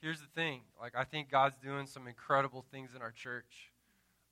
here's 0.00 0.20
the 0.20 0.26
thing. 0.34 0.62
Like, 0.80 0.94
I 0.96 1.04
think 1.04 1.30
God's 1.30 1.56
doing 1.62 1.86
some 1.86 2.06
incredible 2.06 2.64
things 2.70 2.90
in 2.94 3.02
our 3.02 3.12
church. 3.12 3.72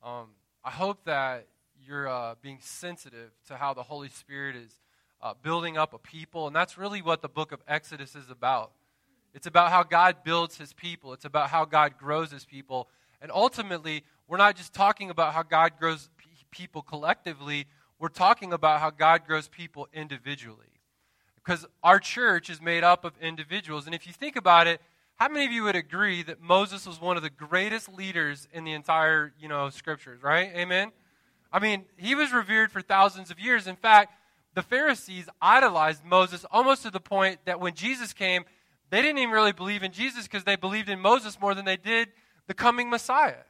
Um, 0.03 0.29
I 0.63 0.71
hope 0.71 1.05
that 1.05 1.47
you're 1.85 2.07
uh, 2.07 2.35
being 2.41 2.57
sensitive 2.61 3.31
to 3.47 3.55
how 3.55 3.73
the 3.73 3.83
Holy 3.83 4.09
Spirit 4.09 4.55
is 4.55 4.79
uh, 5.21 5.33
building 5.41 5.77
up 5.77 5.93
a 5.93 5.97
people. 5.97 6.47
And 6.47 6.55
that's 6.55 6.77
really 6.77 7.01
what 7.01 7.21
the 7.21 7.29
book 7.29 7.51
of 7.51 7.59
Exodus 7.67 8.15
is 8.15 8.29
about. 8.29 8.71
It's 9.33 9.47
about 9.47 9.69
how 9.69 9.83
God 9.83 10.17
builds 10.23 10.57
his 10.57 10.73
people, 10.73 11.13
it's 11.13 11.25
about 11.25 11.49
how 11.49 11.65
God 11.65 11.97
grows 11.97 12.31
his 12.31 12.45
people. 12.45 12.89
And 13.21 13.31
ultimately, 13.31 14.03
we're 14.27 14.37
not 14.37 14.55
just 14.55 14.73
talking 14.73 15.09
about 15.09 15.33
how 15.33 15.43
God 15.43 15.73
grows 15.77 16.09
p- 16.17 16.29
people 16.51 16.81
collectively, 16.81 17.67
we're 17.99 18.07
talking 18.07 18.53
about 18.53 18.79
how 18.79 18.89
God 18.89 19.27
grows 19.27 19.47
people 19.49 19.87
individually. 19.93 20.65
Because 21.35 21.65
our 21.83 21.99
church 21.99 22.49
is 22.49 22.61
made 22.61 22.83
up 22.83 23.03
of 23.03 23.13
individuals. 23.21 23.85
And 23.85 23.93
if 23.93 24.07
you 24.07 24.13
think 24.13 24.35
about 24.35 24.67
it, 24.67 24.81
how 25.19 25.27
many 25.27 25.45
of 25.45 25.51
you 25.51 25.63
would 25.63 25.75
agree 25.75 26.23
that 26.23 26.41
Moses 26.41 26.87
was 26.87 27.01
one 27.01 27.17
of 27.17 27.23
the 27.23 27.29
greatest 27.29 27.93
leaders 27.93 28.47
in 28.53 28.63
the 28.63 28.71
entire, 28.71 29.33
you 29.37 29.49
know, 29.49 29.69
scriptures, 29.69 30.23
right? 30.23 30.49
Amen. 30.55 30.93
I 31.51 31.59
mean, 31.59 31.83
he 31.97 32.15
was 32.15 32.31
revered 32.31 32.71
for 32.71 32.81
thousands 32.81 33.29
of 33.29 33.37
years. 33.37 33.67
In 33.67 33.75
fact, 33.75 34.13
the 34.55 34.61
Pharisees 34.61 35.27
idolized 35.41 36.05
Moses 36.05 36.45
almost 36.51 36.83
to 36.83 36.89
the 36.89 37.01
point 37.01 37.39
that 37.43 37.59
when 37.59 37.73
Jesus 37.73 38.13
came, 38.13 38.45
they 38.91 39.01
didn't 39.01 39.17
even 39.17 39.33
really 39.33 39.51
believe 39.51 39.83
in 39.83 39.91
Jesus 39.91 40.23
because 40.23 40.45
they 40.45 40.55
believed 40.55 40.87
in 40.87 41.01
Moses 41.01 41.39
more 41.39 41.53
than 41.53 41.65
they 41.65 41.77
did 41.77 42.07
the 42.47 42.53
coming 42.53 42.89
Messiah. 42.89 43.43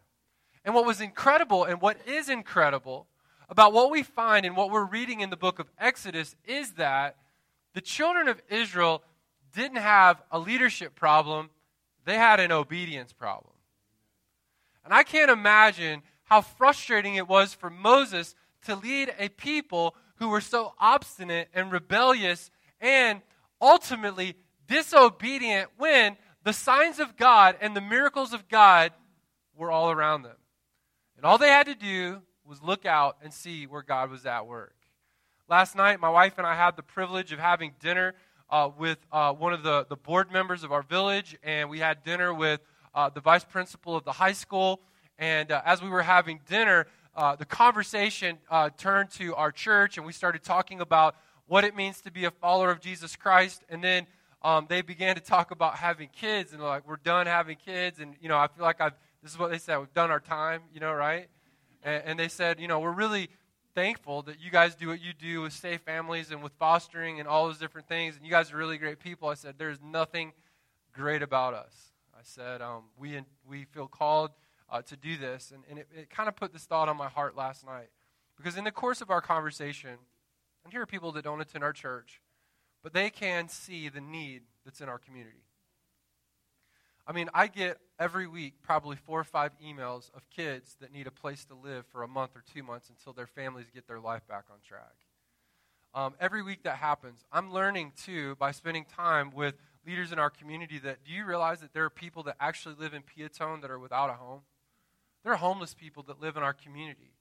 And 0.66 0.74
what 0.74 0.88
was 0.88 1.02
incredible 1.02 1.66
and 1.66 1.80
what 1.80 1.98
is 2.08 2.30
incredible 2.30 3.06
about 3.48 3.74
what 3.74 3.92
we 3.92 4.02
find 4.02 4.44
and 4.44 4.58
what 4.58 4.72
we're 4.72 4.86
reading 4.86 5.22
in 5.22 5.30
the 5.30 5.38
book 5.38 5.60
of 5.60 5.70
Exodus 5.80 6.36
is 6.46 6.74
that 6.74 7.16
the 7.76 7.82
children 7.82 8.28
of 8.28 8.42
Israel 8.50 9.04
didn't 9.54 9.78
have 9.78 10.22
a 10.32 10.40
leadership 10.40 10.96
problem, 10.96 11.52
they 12.10 12.18
had 12.18 12.40
an 12.40 12.52
obedience 12.52 13.14
problem. 13.14 13.54
And 14.84 14.94
I 14.94 15.04
can't 15.04 15.30
imagine 15.30 16.02
how 16.24 16.42
frustrating 16.42 17.16
it 17.16 17.28
was 17.28 17.54
for 17.54 17.70
Moses 17.70 18.36
to 18.66 18.76
lead 18.76 19.14
a 19.20 19.30
people 19.30 19.96
who 20.16 20.30
were 20.30 20.42
so 20.42 20.74
obstinate 20.80 21.50
and 21.54 21.72
rebellious 21.72 22.52
and 22.82 23.22
ultimately 23.62 24.36
disobedient 24.68 25.70
when 25.78 26.18
the 26.44 26.54
signs 26.54 27.00
of 27.00 27.18
God 27.18 27.56
and 27.62 27.76
the 27.76 27.82
miracles 27.82 28.34
of 28.34 28.48
God 28.48 28.92
were 29.56 29.72
all 29.72 29.92
around 29.92 30.24
them. 30.24 30.38
And 31.18 31.26
all 31.26 31.38
they 31.38 31.50
had 31.50 31.68
to 31.68 31.76
do 31.76 32.22
was 32.46 32.62
look 32.62 32.86
out 32.86 33.18
and 33.22 33.34
see 33.34 33.68
where 33.68 33.84
God 33.84 34.10
was 34.10 34.26
at 34.26 34.48
work. 34.48 34.76
Last 35.48 35.76
night, 35.76 36.00
my 36.00 36.10
wife 36.10 36.38
and 36.38 36.48
I 36.48 36.56
had 36.56 36.76
the 36.76 36.84
privilege 36.84 37.32
of 37.32 37.40
having 37.40 37.74
dinner 37.80 38.14
uh, 38.50 38.70
with 38.78 38.98
uh, 39.12 39.34
one 39.34 39.54
of 39.54 39.64
the, 39.64 39.86
the 39.90 39.96
board 39.96 40.32
members 40.32 40.64
of 40.64 40.72
our 40.72 40.82
village, 40.82 41.38
and 41.44 41.70
we 41.70 41.80
had 41.80 42.04
dinner 42.04 42.34
with 42.34 42.62
uh, 42.96 43.10
the 43.10 43.22
vice 43.22 43.44
principal 43.44 43.96
of 43.96 44.04
the 44.04 44.12
high 44.12 44.32
school. 44.34 44.82
And 45.18 45.52
uh, 45.52 45.62
as 45.66 45.82
we 45.82 45.90
were 45.90 46.02
having 46.02 46.40
dinner, 46.48 46.88
uh, 47.16 47.36
the 47.36 47.46
conversation 47.46 48.38
uh, 48.50 48.70
turned 48.78 49.12
to 49.12 49.36
our 49.36 49.52
church, 49.52 49.98
and 49.98 50.06
we 50.06 50.14
started 50.14 50.44
talking 50.44 50.82
about 50.82 51.16
what 51.48 51.64
it 51.64 51.76
means 51.76 52.02
to 52.02 52.12
be 52.12 52.26
a 52.26 52.32
follower 52.32 52.72
of 52.72 52.80
Jesus 52.80 53.16
Christ. 53.16 53.64
And 53.70 53.84
then 53.84 54.08
um, 54.42 54.68
they 54.70 54.82
began 54.82 55.16
to 55.16 55.22
talk 55.22 55.52
about 55.52 55.76
having 55.76 56.10
kids, 56.10 56.54
and 56.54 56.62
like, 56.62 56.88
we're 56.88 56.98
done 56.98 57.28
having 57.28 57.58
kids. 57.58 58.00
And, 58.00 58.16
you 58.22 58.30
know, 58.30 58.38
I 58.38 58.48
feel 58.48 58.64
like 58.64 58.80
I've, 58.80 58.94
this 59.22 59.32
is 59.32 59.38
what 59.38 59.52
they 59.52 59.58
said, 59.58 59.78
we've 59.80 59.94
done 59.94 60.12
our 60.12 60.20
time, 60.20 60.62
you 60.74 60.80
know, 60.80 60.94
right? 60.94 61.28
And, 61.84 62.04
and 62.06 62.20
they 62.20 62.30
said, 62.30 62.60
you 62.60 62.68
know, 62.68 62.80
we're 62.80 62.92
really 62.92 63.30
thankful 63.76 64.22
that 64.24 64.40
you 64.40 64.52
guys 64.52 64.76
do 64.76 64.88
what 64.88 65.02
you 65.02 65.14
do 65.14 65.42
with 65.42 65.54
safe 65.54 65.82
families 65.82 66.32
and 66.32 66.42
with 66.44 66.54
fostering 66.54 67.20
and 67.20 67.28
all 67.28 67.48
those 67.48 67.58
different 67.58 67.88
things. 67.88 68.16
And 68.16 68.26
you 68.26 68.32
guys 68.32 68.52
are 68.52 68.58
really 68.58 68.78
great 68.78 69.00
people. 69.00 69.30
I 69.30 69.36
said, 69.36 69.56
there's 69.58 69.80
nothing 69.82 70.34
great 70.94 71.22
about 71.22 71.54
us. 71.54 71.74
I 72.14 72.22
said, 72.24 72.62
um, 72.62 72.84
we, 72.98 73.22
we 73.48 73.66
feel 73.66 73.88
called 73.88 74.32
uh, 74.70 74.82
to 74.84 74.98
do 74.98 75.18
this. 75.18 75.52
And, 75.54 75.64
and 75.70 75.80
it, 75.80 75.88
it 75.96 76.10
kind 76.10 76.28
of 76.28 76.36
put 76.36 76.54
this 76.54 76.66
thought 76.66 76.90
on 76.90 76.98
my 76.98 77.08
heart 77.08 77.36
last 77.36 77.66
night. 77.66 77.90
Because 78.38 78.58
in 78.58 78.64
the 78.64 78.72
course 78.72 79.02
of 79.02 79.10
our 79.10 79.22
conversation, 79.22 79.98
and 80.64 80.74
here 80.74 80.82
are 80.82 80.86
people 80.86 81.12
that 81.14 81.24
don't 81.24 81.42
attend 81.42 81.64
our 81.64 81.74
church, 81.74 82.22
but 82.84 82.94
they 82.94 83.10
can 83.10 83.50
see 83.50 83.90
the 83.90 84.02
need 84.02 84.44
that's 84.66 84.82
in 84.82 84.90
our 84.90 85.00
community. 85.00 85.44
I 87.10 87.12
mean, 87.12 87.28
I 87.34 87.48
get 87.48 87.80
every 87.98 88.28
week 88.28 88.62
probably 88.62 88.96
four 88.96 89.20
or 89.20 89.24
five 89.24 89.52
emails 89.66 90.16
of 90.16 90.30
kids 90.30 90.78
that 90.80 90.94
need 90.94 91.08
a 91.08 91.12
place 91.12 91.44
to 91.46 91.56
live 91.56 91.88
for 91.88 92.04
a 92.04 92.08
month 92.08 92.36
or 92.36 92.44
two 92.54 92.62
months 92.62 92.88
until 92.88 93.14
their 93.14 93.26
families 93.26 93.66
get 93.74 93.88
their 93.88 94.00
life 94.00 94.28
back 94.28 94.44
on 94.52 94.58
track. 94.64 94.94
Um, 95.96 96.14
every 96.20 96.44
week 96.44 96.62
that 96.64 96.76
happens, 96.76 97.26
I'm 97.32 97.52
learning 97.52 97.94
too 98.06 98.36
by 98.36 98.52
spending 98.52 98.86
time 98.86 99.32
with 99.34 99.56
leaders 99.88 100.12
in 100.12 100.20
our 100.20 100.30
community 100.30 100.78
that 100.78 101.04
do 101.04 101.12
you 101.12 101.26
realize 101.26 101.62
that 101.62 101.74
there 101.74 101.84
are 101.84 101.90
people 101.90 102.22
that 102.24 102.36
actually 102.40 102.76
live 102.78 102.94
in 102.94 103.02
Peotone 103.02 103.64
that 103.64 103.72
are 103.72 103.80
without 103.80 104.12
a 104.12 104.14
home? 104.14 104.42
There 105.24 105.34
are 105.34 105.38
homeless 105.38 105.74
people 105.74 106.04
that 106.04 106.22
live 106.22 106.38
in 106.38 106.44
our 106.44 106.54
community. 106.54 107.16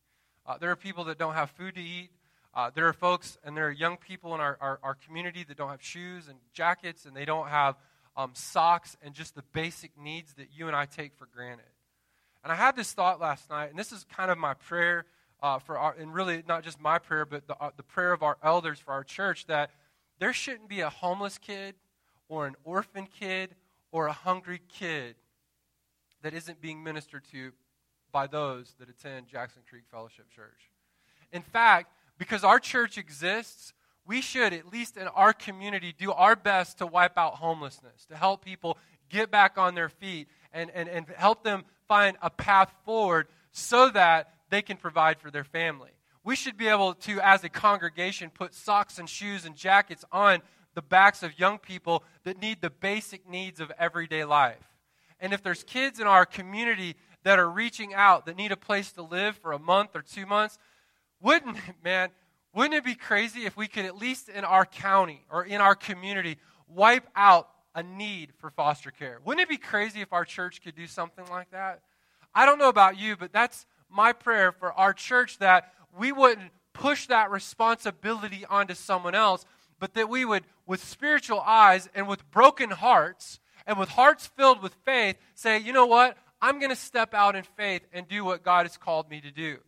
Uh, 0.44 0.58
there 0.58 0.70
are 0.70 0.76
people 0.76 1.04
that 1.04 1.16
don't 1.16 1.32
have 1.32 1.50
food 1.52 1.74
to 1.76 1.80
eat. 1.80 2.10
Uh, 2.52 2.70
there 2.74 2.86
are 2.88 2.92
folks 2.92 3.38
and 3.42 3.56
there 3.56 3.66
are 3.66 3.72
young 3.72 3.96
people 3.96 4.34
in 4.34 4.40
our, 4.42 4.58
our, 4.60 4.80
our, 4.82 4.94
community 4.94 5.44
that 5.44 5.56
don't 5.56 5.70
have 5.70 5.82
shoes 5.82 6.28
and 6.28 6.38
jackets 6.52 7.06
and 7.06 7.16
they 7.16 7.24
don't 7.24 7.48
have 7.48 7.76
um, 8.18 8.32
socks 8.34 8.96
and 9.00 9.14
just 9.14 9.36
the 9.36 9.44
basic 9.52 9.92
needs 9.96 10.34
that 10.34 10.48
you 10.52 10.66
and 10.66 10.74
I 10.74 10.84
take 10.86 11.14
for 11.14 11.26
granted. 11.26 11.64
And 12.42 12.52
I 12.52 12.56
had 12.56 12.74
this 12.74 12.92
thought 12.92 13.20
last 13.20 13.48
night, 13.48 13.70
and 13.70 13.78
this 13.78 13.92
is 13.92 14.04
kind 14.14 14.30
of 14.30 14.36
my 14.36 14.54
prayer 14.54 15.06
uh, 15.40 15.60
for 15.60 15.78
our, 15.78 15.94
and 15.98 16.12
really 16.12 16.42
not 16.46 16.64
just 16.64 16.80
my 16.80 16.98
prayer, 16.98 17.24
but 17.24 17.46
the, 17.46 17.56
uh, 17.60 17.70
the 17.76 17.84
prayer 17.84 18.12
of 18.12 18.24
our 18.24 18.36
elders 18.42 18.80
for 18.80 18.90
our 18.92 19.04
church 19.04 19.46
that 19.46 19.70
there 20.18 20.32
shouldn't 20.32 20.68
be 20.68 20.80
a 20.80 20.90
homeless 20.90 21.38
kid 21.38 21.76
or 22.28 22.48
an 22.48 22.56
orphan 22.64 23.06
kid 23.06 23.54
or 23.92 24.08
a 24.08 24.12
hungry 24.12 24.60
kid 24.68 25.14
that 26.22 26.34
isn't 26.34 26.60
being 26.60 26.82
ministered 26.82 27.22
to 27.30 27.52
by 28.10 28.26
those 28.26 28.74
that 28.80 28.88
attend 28.88 29.28
Jackson 29.28 29.62
Creek 29.68 29.84
Fellowship 29.92 30.28
Church. 30.34 30.72
In 31.32 31.42
fact, 31.42 31.92
because 32.18 32.42
our 32.42 32.58
church 32.58 32.98
exists, 32.98 33.72
we 34.08 34.22
should, 34.22 34.54
at 34.54 34.72
least 34.72 34.96
in 34.96 35.06
our 35.08 35.34
community, 35.34 35.94
do 35.96 36.10
our 36.12 36.34
best 36.34 36.78
to 36.78 36.86
wipe 36.86 37.18
out 37.18 37.34
homelessness, 37.34 38.06
to 38.06 38.16
help 38.16 38.42
people 38.42 38.78
get 39.10 39.30
back 39.30 39.58
on 39.58 39.74
their 39.74 39.90
feet 39.90 40.28
and, 40.52 40.70
and, 40.70 40.88
and 40.88 41.06
help 41.16 41.44
them 41.44 41.64
find 41.86 42.16
a 42.22 42.30
path 42.30 42.72
forward 42.84 43.28
so 43.52 43.90
that 43.90 44.32
they 44.50 44.62
can 44.62 44.78
provide 44.78 45.20
for 45.20 45.30
their 45.30 45.44
family. 45.44 45.90
We 46.24 46.36
should 46.36 46.56
be 46.56 46.68
able 46.68 46.94
to, 46.94 47.20
as 47.20 47.44
a 47.44 47.48
congregation, 47.50 48.30
put 48.30 48.54
socks 48.54 48.98
and 48.98 49.08
shoes 49.08 49.44
and 49.44 49.54
jackets 49.54 50.04
on 50.10 50.40
the 50.74 50.82
backs 50.82 51.22
of 51.22 51.38
young 51.38 51.58
people 51.58 52.02
that 52.24 52.40
need 52.40 52.60
the 52.60 52.70
basic 52.70 53.28
needs 53.28 53.60
of 53.60 53.70
everyday 53.78 54.24
life. 54.24 54.72
And 55.20 55.32
if 55.32 55.42
there's 55.42 55.62
kids 55.64 56.00
in 56.00 56.06
our 56.06 56.24
community 56.24 56.96
that 57.24 57.38
are 57.38 57.50
reaching 57.50 57.92
out 57.94 58.26
that 58.26 58.36
need 58.36 58.52
a 58.52 58.56
place 58.56 58.92
to 58.92 59.02
live 59.02 59.36
for 59.36 59.52
a 59.52 59.58
month 59.58 59.94
or 59.94 60.02
two 60.02 60.24
months, 60.24 60.58
wouldn't 61.20 61.56
it, 61.56 61.74
man, 61.82 62.10
wouldn't 62.58 62.74
it 62.74 62.84
be 62.84 62.96
crazy 62.96 63.46
if 63.46 63.56
we 63.56 63.68
could, 63.68 63.84
at 63.84 63.96
least 63.96 64.28
in 64.28 64.44
our 64.44 64.66
county 64.66 65.24
or 65.30 65.44
in 65.44 65.60
our 65.60 65.76
community, 65.76 66.38
wipe 66.66 67.06
out 67.14 67.48
a 67.72 67.84
need 67.84 68.32
for 68.38 68.50
foster 68.50 68.90
care? 68.90 69.20
Wouldn't 69.24 69.40
it 69.40 69.48
be 69.48 69.58
crazy 69.58 70.00
if 70.00 70.12
our 70.12 70.24
church 70.24 70.60
could 70.60 70.74
do 70.74 70.88
something 70.88 71.24
like 71.30 71.52
that? 71.52 71.82
I 72.34 72.46
don't 72.46 72.58
know 72.58 72.68
about 72.68 72.98
you, 72.98 73.16
but 73.16 73.32
that's 73.32 73.64
my 73.88 74.12
prayer 74.12 74.50
for 74.50 74.72
our 74.72 74.92
church 74.92 75.38
that 75.38 75.72
we 75.96 76.10
wouldn't 76.10 76.50
push 76.72 77.06
that 77.06 77.30
responsibility 77.30 78.44
onto 78.50 78.74
someone 78.74 79.14
else, 79.14 79.46
but 79.78 79.94
that 79.94 80.08
we 80.08 80.24
would, 80.24 80.42
with 80.66 80.82
spiritual 80.82 81.38
eyes 81.38 81.88
and 81.94 82.08
with 82.08 82.28
broken 82.32 82.70
hearts 82.70 83.38
and 83.68 83.78
with 83.78 83.90
hearts 83.90 84.26
filled 84.36 84.64
with 84.64 84.74
faith, 84.84 85.16
say, 85.36 85.58
you 85.58 85.72
know 85.72 85.86
what? 85.86 86.18
I'm 86.42 86.58
going 86.58 86.70
to 86.70 86.76
step 86.76 87.14
out 87.14 87.36
in 87.36 87.44
faith 87.44 87.82
and 87.92 88.08
do 88.08 88.24
what 88.24 88.42
God 88.42 88.66
has 88.66 88.76
called 88.76 89.08
me 89.08 89.20
to 89.20 89.30
do. 89.30 89.58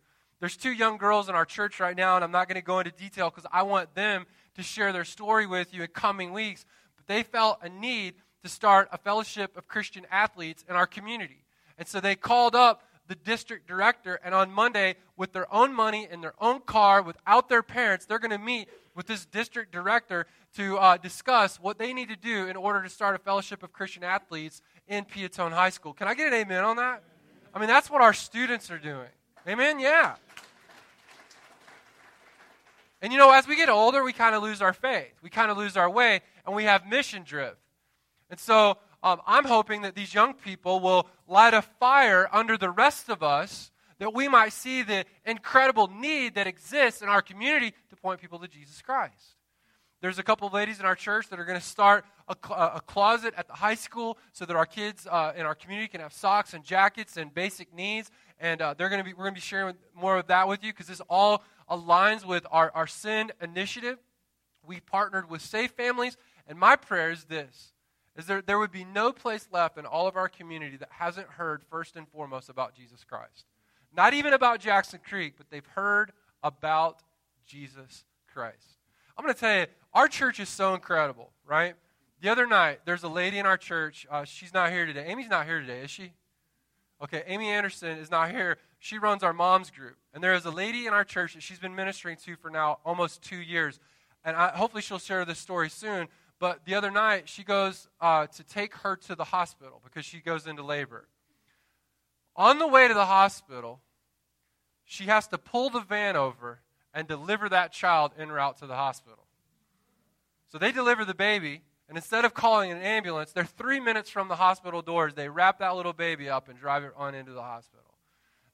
There's 0.41 0.57
two 0.57 0.71
young 0.71 0.97
girls 0.97 1.29
in 1.29 1.35
our 1.35 1.45
church 1.45 1.79
right 1.79 1.95
now, 1.95 2.15
and 2.15 2.23
I'm 2.23 2.31
not 2.31 2.47
going 2.47 2.55
to 2.55 2.65
go 2.65 2.79
into 2.79 2.91
detail 2.91 3.29
because 3.29 3.45
I 3.51 3.61
want 3.61 3.93
them 3.93 4.25
to 4.55 4.63
share 4.63 4.91
their 4.91 5.05
story 5.05 5.45
with 5.45 5.71
you 5.71 5.83
in 5.83 5.87
coming 5.89 6.33
weeks. 6.33 6.65
But 6.97 7.05
they 7.05 7.21
felt 7.21 7.59
a 7.61 7.69
need 7.69 8.15
to 8.41 8.49
start 8.49 8.89
a 8.91 8.97
fellowship 8.97 9.55
of 9.55 9.67
Christian 9.67 10.03
athletes 10.09 10.65
in 10.67 10.75
our 10.75 10.87
community. 10.87 11.43
And 11.77 11.87
so 11.87 11.99
they 11.99 12.15
called 12.15 12.55
up 12.55 12.81
the 13.07 13.13
district 13.13 13.67
director, 13.67 14.19
and 14.23 14.33
on 14.33 14.51
Monday, 14.51 14.95
with 15.15 15.31
their 15.31 15.51
own 15.53 15.75
money 15.75 16.07
in 16.09 16.21
their 16.21 16.33
own 16.39 16.61
car, 16.61 17.03
without 17.03 17.47
their 17.47 17.61
parents, 17.61 18.07
they're 18.07 18.19
going 18.19 18.31
to 18.31 18.39
meet 18.39 18.67
with 18.95 19.05
this 19.05 19.25
district 19.25 19.71
director 19.71 20.25
to 20.55 20.77
uh, 20.77 20.97
discuss 20.97 21.59
what 21.59 21.77
they 21.77 21.93
need 21.93 22.09
to 22.09 22.15
do 22.15 22.47
in 22.47 22.55
order 22.55 22.81
to 22.81 22.89
start 22.89 23.15
a 23.15 23.19
fellowship 23.19 23.61
of 23.61 23.71
Christian 23.71 24.03
athletes 24.03 24.63
in 24.87 25.05
Peotone 25.05 25.51
High 25.51 25.69
School. 25.69 25.93
Can 25.93 26.07
I 26.07 26.15
get 26.15 26.29
an 26.29 26.33
amen 26.33 26.63
on 26.63 26.77
that? 26.77 27.03
I 27.53 27.59
mean, 27.59 27.67
that's 27.67 27.91
what 27.91 28.01
our 28.01 28.13
students 28.13 28.71
are 28.71 28.79
doing. 28.79 29.09
Amen? 29.47 29.79
Yeah. 29.79 30.15
And 33.01 33.11
you 33.11 33.17
know, 33.17 33.31
as 33.31 33.47
we 33.47 33.55
get 33.55 33.69
older, 33.69 34.03
we 34.03 34.13
kind 34.13 34.35
of 34.35 34.43
lose 34.43 34.61
our 34.61 34.73
faith. 34.73 35.13
We 35.23 35.29
kind 35.29 35.49
of 35.49 35.57
lose 35.57 35.75
our 35.75 35.89
way, 35.89 36.21
and 36.45 36.55
we 36.55 36.65
have 36.65 36.85
mission 36.87 37.23
drift. 37.23 37.57
And 38.29 38.39
so 38.39 38.77
um, 39.03 39.19
I'm 39.25 39.45
hoping 39.45 39.81
that 39.81 39.95
these 39.95 40.13
young 40.13 40.33
people 40.33 40.79
will 40.79 41.07
light 41.27 41.53
a 41.53 41.61
fire 41.61 42.29
under 42.31 42.57
the 42.57 42.69
rest 42.69 43.09
of 43.09 43.23
us 43.23 43.71
that 43.97 44.13
we 44.13 44.27
might 44.27 44.51
see 44.51 44.81
the 44.81 45.05
incredible 45.25 45.87
need 45.87 46.35
that 46.35 46.47
exists 46.47 47.01
in 47.01 47.09
our 47.09 47.21
community 47.21 47.73
to 47.89 47.95
point 47.95 48.19
people 48.19 48.39
to 48.39 48.47
Jesus 48.47 48.81
Christ. 48.81 49.35
there's 50.01 50.17
a 50.17 50.23
couple 50.23 50.47
of 50.47 50.53
ladies 50.53 50.79
in 50.79 50.85
our 50.87 50.95
church 50.95 51.29
that 51.29 51.39
are 51.39 51.45
going 51.45 51.59
to 51.59 51.63
start 51.65 52.03
a, 52.27 52.35
a, 52.53 52.81
closet 52.81 53.35
at 53.37 53.47
the 53.47 53.53
high 53.53 53.75
school 53.75 54.17
so 54.31 54.43
that 54.45 54.55
our 54.55 54.65
kids 54.65 55.05
uh, 55.05 55.33
in 55.35 55.45
our 55.45 55.53
community 55.53 55.87
can 55.87 56.01
have 56.01 56.13
socks 56.13 56.55
and 56.55 56.63
jackets 56.63 57.17
and 57.17 57.31
basic 57.31 57.71
needs. 57.75 58.09
And 58.39 58.59
uh, 58.59 58.73
they're 58.75 58.89
going 58.89 59.01
to 59.01 59.03
be, 59.03 59.13
we're 59.13 59.25
going 59.25 59.35
to 59.35 59.39
be 59.39 59.41
sharing 59.41 59.75
more 59.93 60.17
of 60.17 60.25
that 60.27 60.47
with 60.47 60.63
you 60.63 60.73
because 60.73 60.87
this 60.87 61.01
all 61.07 61.43
aligns 61.71 62.25
with 62.25 62.45
our, 62.51 62.71
our 62.75 62.85
sin 62.85 63.31
initiative. 63.41 63.97
We 64.63 64.79
partnered 64.79 65.29
with 65.29 65.41
Safe 65.41 65.71
Families, 65.71 66.17
and 66.47 66.59
my 66.59 66.75
prayer 66.75 67.09
is 67.09 67.23
this 67.23 67.71
is 68.15 68.25
there, 68.25 68.41
there 68.41 68.59
would 68.59 68.73
be 68.73 68.83
no 68.83 69.13
place 69.13 69.47
left 69.53 69.77
in 69.77 69.85
all 69.85 70.05
of 70.05 70.17
our 70.17 70.27
community 70.27 70.75
that 70.77 70.89
hasn't 70.91 71.27
heard 71.27 71.63
first 71.69 71.95
and 71.95 72.07
foremost 72.09 72.49
about 72.49 72.75
Jesus 72.75 73.05
Christ. 73.05 73.45
Not 73.95 74.13
even 74.13 74.33
about 74.33 74.59
Jackson 74.59 74.99
Creek, 75.07 75.35
but 75.37 75.49
they've 75.49 75.65
heard 75.65 76.11
about 76.43 77.01
Jesus 77.47 78.03
Christ. 78.33 78.77
I'm 79.17 79.23
going 79.23 79.33
to 79.33 79.39
tell 79.39 79.59
you, 79.59 79.65
our 79.93 80.09
church 80.09 80.41
is 80.41 80.49
so 80.49 80.73
incredible, 80.73 81.31
right? 81.45 81.75
The 82.21 82.29
other 82.29 82.45
night, 82.45 82.81
there's 82.85 83.03
a 83.03 83.09
lady 83.09 83.39
in 83.39 83.45
our 83.45 83.57
church. 83.57 84.05
Uh, 84.11 84.25
she's 84.25 84.53
not 84.53 84.71
here 84.71 84.85
today. 84.85 85.05
Amy's 85.07 85.29
not 85.29 85.45
here 85.45 85.61
today, 85.61 85.79
is 85.79 85.91
she? 85.91 86.11
Okay, 87.01 87.23
Amy 87.27 87.47
Anderson 87.47 87.97
is 87.97 88.11
not 88.11 88.29
here. 88.29 88.57
She 88.83 88.97
runs 88.97 89.21
our 89.21 89.31
mom's 89.31 89.69
group. 89.69 89.95
And 90.11 90.23
there 90.23 90.33
is 90.33 90.43
a 90.43 90.49
lady 90.49 90.87
in 90.87 90.93
our 90.93 91.03
church 91.03 91.35
that 91.35 91.43
she's 91.43 91.59
been 91.59 91.75
ministering 91.75 92.17
to 92.25 92.35
for 92.35 92.49
now 92.49 92.79
almost 92.83 93.21
two 93.21 93.37
years. 93.37 93.79
And 94.25 94.35
I, 94.35 94.49
hopefully 94.49 94.81
she'll 94.81 94.97
share 94.97 95.23
this 95.23 95.37
story 95.37 95.69
soon. 95.69 96.07
But 96.39 96.65
the 96.65 96.73
other 96.73 96.89
night, 96.89 97.29
she 97.29 97.43
goes 97.43 97.87
uh, 98.01 98.25
to 98.25 98.43
take 98.43 98.73
her 98.77 98.95
to 98.95 99.13
the 99.13 99.25
hospital 99.25 99.81
because 99.83 100.03
she 100.03 100.17
goes 100.17 100.47
into 100.47 100.63
labor. 100.63 101.07
On 102.35 102.57
the 102.57 102.67
way 102.67 102.87
to 102.87 102.95
the 102.95 103.05
hospital, 103.05 103.81
she 104.83 105.05
has 105.05 105.27
to 105.27 105.37
pull 105.37 105.69
the 105.69 105.81
van 105.81 106.15
over 106.15 106.61
and 106.91 107.07
deliver 107.07 107.47
that 107.49 107.71
child 107.71 108.13
en 108.17 108.31
route 108.31 108.57
to 108.57 108.65
the 108.65 108.75
hospital. 108.75 109.27
So 110.51 110.57
they 110.57 110.71
deliver 110.71 111.05
the 111.05 111.13
baby, 111.13 111.61
and 111.87 111.99
instead 111.99 112.25
of 112.25 112.33
calling 112.33 112.71
an 112.71 112.81
ambulance, 112.81 113.31
they're 113.31 113.45
three 113.45 113.79
minutes 113.79 114.09
from 114.09 114.27
the 114.27 114.37
hospital 114.37 114.81
doors. 114.81 115.13
They 115.13 115.29
wrap 115.29 115.59
that 115.59 115.75
little 115.75 115.93
baby 115.93 116.29
up 116.29 116.49
and 116.49 116.57
drive 116.57 116.83
it 116.83 116.93
on 116.97 117.13
into 117.13 117.31
the 117.31 117.43
hospital. 117.43 117.90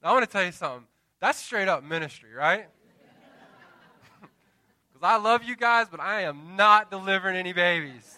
Now, 0.02 0.10
I 0.10 0.14
want 0.14 0.26
to 0.26 0.32
tell 0.32 0.46
you 0.46 0.52
something. 0.52 0.88
That's 1.20 1.40
straight 1.40 1.68
up 1.68 1.84
ministry, 1.84 2.34
right? 2.34 2.68
Because 4.94 5.08
I 5.08 5.18
love 5.18 5.44
you 5.44 5.56
guys, 5.56 5.88
but 5.92 6.00
I 6.00 6.22
am 6.22 6.56
not 6.56 6.90
delivering 6.90 7.38
any 7.38 7.54
babies. 7.54 8.18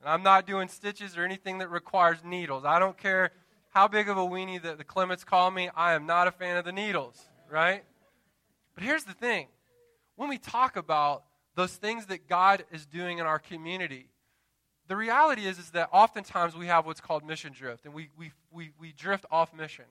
And 0.00 0.08
I'm 0.08 0.22
not 0.22 0.46
doing 0.46 0.68
stitches 0.68 1.16
or 1.16 1.24
anything 1.24 1.58
that 1.58 1.68
requires 1.68 2.18
needles. 2.22 2.64
I 2.64 2.78
don't 2.78 2.96
care 2.96 3.32
how 3.70 3.88
big 3.88 4.08
of 4.08 4.16
a 4.16 4.20
weenie 4.20 4.62
that 4.62 4.78
the 4.78 4.84
Clements 4.84 5.24
call 5.24 5.50
me. 5.50 5.68
I 5.74 5.94
am 5.94 6.06
not 6.06 6.28
a 6.28 6.30
fan 6.30 6.56
of 6.56 6.64
the 6.64 6.70
needles, 6.70 7.28
right? 7.50 7.82
But 8.76 8.84
here's 8.84 9.02
the 9.02 9.14
thing 9.14 9.48
when 10.14 10.28
we 10.28 10.38
talk 10.38 10.76
about 10.76 11.24
those 11.56 11.74
things 11.74 12.06
that 12.06 12.28
God 12.28 12.64
is 12.70 12.86
doing 12.86 13.18
in 13.18 13.26
our 13.26 13.38
community, 13.38 14.10
the 14.86 14.96
reality 14.96 15.46
is, 15.46 15.58
is 15.58 15.70
that 15.70 15.88
oftentimes 15.92 16.54
we 16.54 16.66
have 16.66 16.86
what's 16.86 17.00
called 17.00 17.24
mission 17.24 17.52
drift, 17.52 17.84
and 17.84 17.94
we, 17.94 18.10
we, 18.16 18.32
we, 18.52 18.70
we 18.78 18.92
drift 18.92 19.24
off 19.30 19.54
mission. 19.54 19.86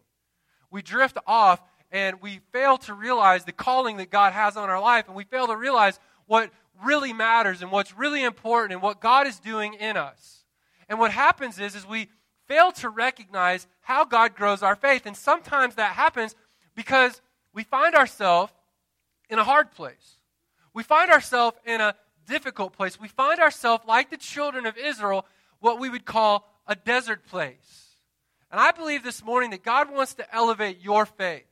We 0.74 0.82
drift 0.82 1.20
off 1.28 1.62
and 1.92 2.20
we 2.20 2.40
fail 2.52 2.80
to 2.80 2.96
realize 2.96 3.46
the 3.46 3.52
calling 3.52 3.98
that 3.98 4.10
God 4.10 4.34
has 4.34 4.58
on 4.58 4.72
our 4.72 4.82
life, 4.82 5.08
and 5.08 5.16
we 5.16 5.24
fail 5.24 5.46
to 5.46 5.56
realize 5.56 6.00
what 6.26 6.50
really 6.84 7.14
matters 7.14 7.62
and 7.62 7.72
what's 7.72 7.96
really 7.96 8.24
important 8.24 8.74
and 8.74 8.82
what 8.82 9.00
God 9.00 9.28
is 9.28 9.38
doing 9.38 9.76
in 9.76 9.96
us. 9.96 10.44
And 10.90 10.98
what 10.98 11.12
happens 11.12 11.60
is, 11.60 11.76
is 11.76 11.88
we 11.88 12.10
fail 12.48 12.72
to 12.72 12.90
recognize 12.90 13.68
how 13.82 14.04
God 14.04 14.36
grows 14.36 14.64
our 14.64 14.76
faith. 14.76 15.06
And 15.06 15.16
sometimes 15.16 15.76
that 15.76 15.94
happens 15.94 16.34
because 16.74 17.22
we 17.54 17.64
find 17.64 17.94
ourselves 17.94 18.52
in 19.30 19.38
a 19.38 19.44
hard 19.44 19.72
place. 19.72 20.18
We 20.74 20.82
find 20.82 21.12
ourselves 21.12 21.58
in 21.68 21.82
a 21.82 21.94
difficult 22.28 22.74
place. 22.74 23.00
We 23.00 23.10
find 23.10 23.40
ourselves, 23.40 23.84
like 23.88 24.10
the 24.10 24.18
children 24.18 24.66
of 24.66 24.76
Israel, 24.78 25.28
what 25.60 25.80
we 25.80 25.92
would 25.92 26.06
call 26.06 26.50
a 26.66 26.76
desert 26.76 27.28
place. 27.28 27.83
And 28.54 28.62
I 28.62 28.70
believe 28.70 29.04
this 29.04 29.24
morning 29.24 29.50
that 29.50 29.64
God 29.64 29.92
wants 29.92 30.14
to 30.14 30.34
elevate 30.36 30.80
your 30.80 31.08
faith. 31.08 31.48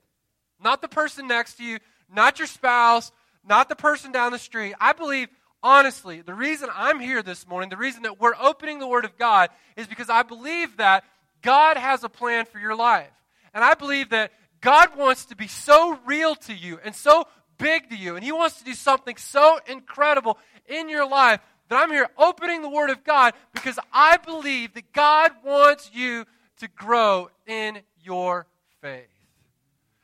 Not 0.64 0.84
the 0.84 0.88
person 0.88 1.26
next 1.26 1.56
to 1.56 1.64
you, 1.64 1.80
not 2.14 2.38
your 2.38 2.48
spouse, 2.48 3.12
not 3.44 3.70
the 3.70 3.76
person 3.76 4.12
down 4.12 4.34
the 4.34 4.38
street. 4.38 4.76
I 4.80 4.94
believe, 4.94 5.28
honestly, 5.64 6.22
the 6.22 6.36
reason 6.36 6.70
I'm 6.72 7.00
here 7.00 7.24
this 7.24 7.48
morning, 7.48 7.72
the 7.72 7.76
reason 7.76 8.04
that 8.04 8.22
we're 8.22 8.36
opening 8.40 8.78
the 8.78 8.88
Word 8.88 9.04
of 9.04 9.18
God, 9.18 9.50
is 9.76 9.88
because 9.88 10.12
I 10.12 10.22
believe 10.22 10.78
that 10.78 11.04
God 11.42 11.76
has 11.76 12.04
a 12.04 12.10
plan 12.10 12.46
for 12.46 12.60
your 12.60 12.76
life. 12.76 13.10
And 13.52 13.64
I 13.64 13.74
believe 13.74 14.10
that 14.10 14.32
God 14.62 14.96
wants 14.96 15.26
to 15.26 15.36
be 15.36 15.48
so 15.48 15.98
real 16.06 16.36
to 16.36 16.54
you 16.54 16.80
and 16.86 16.96
so 16.96 17.26
big 17.58 17.90
to 17.90 17.96
you, 17.96 18.16
and 18.16 18.24
He 18.24 18.32
wants 18.32 18.60
to 18.60 18.64
do 18.64 18.76
something 18.76 19.18
so 19.18 19.58
incredible 19.68 20.38
in 20.68 20.88
your 20.88 21.10
life 21.10 21.40
that 21.70 21.82
I'm 21.82 21.90
here 21.90 22.10
opening 22.16 22.62
the 22.62 22.70
Word 22.70 22.92
of 22.92 23.04
God 23.04 23.34
because 23.54 23.80
I 23.92 24.18
believe 24.18 24.76
that 24.76 24.94
God 24.94 25.32
wants 25.44 25.90
you 25.92 26.28
to 26.62 26.68
grow 26.68 27.30
in 27.46 27.80
your 28.04 28.48
faith. 28.82 29.08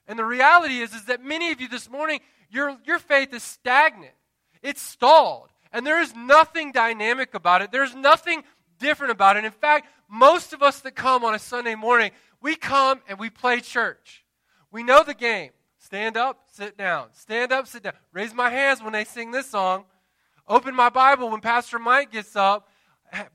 And 0.08 0.18
the 0.18 0.26
reality 0.26 0.80
is, 0.80 0.94
is 0.94 1.06
that 1.06 1.24
many 1.24 1.52
of 1.52 1.62
you 1.62 1.68
this 1.68 1.90
morning, 1.90 2.20
your, 2.50 2.78
your 2.86 3.00
faith 3.00 3.34
is 3.34 3.44
stagnant. 3.44 4.14
It's 4.62 4.82
stalled. 4.82 5.50
And 5.72 5.86
there 5.86 6.02
is 6.02 6.16
nothing 6.16 6.72
dynamic 6.72 7.34
about 7.34 7.62
it. 7.62 7.72
There's 7.72 7.96
nothing 7.96 8.44
different 8.80 9.12
about 9.12 9.38
it. 9.38 9.46
In 9.46 9.52
fact, 9.52 9.88
most 10.10 10.52
of 10.52 10.64
us 10.64 10.80
that 10.82 10.96
come 10.96 11.24
on 11.24 11.36
a 11.36 11.40
Sunday 11.40 11.76
morning, 11.76 12.12
we 12.42 12.56
come 12.56 13.02
and 13.08 13.20
we 13.20 13.30
play 13.30 13.60
church. 13.60 14.26
We 14.72 14.82
know 14.82 15.04
the 15.04 15.14
game. 15.14 15.52
Stand 15.78 16.18
up, 16.18 16.40
sit 16.52 16.78
down. 16.78 17.10
Stand 17.14 17.52
up, 17.52 17.68
sit 17.68 17.84
down. 17.84 17.94
Raise 18.14 18.34
my 18.34 18.50
hands 18.50 18.82
when 18.82 18.94
they 18.94 19.04
sing 19.04 19.32
this 19.32 19.50
song. 19.50 19.86
Open 20.48 20.74
my 20.74 20.90
Bible 20.90 21.30
when 21.30 21.42
Pastor 21.42 21.78
Mike 21.78 22.12
gets 22.12 22.36
up. 22.36 22.68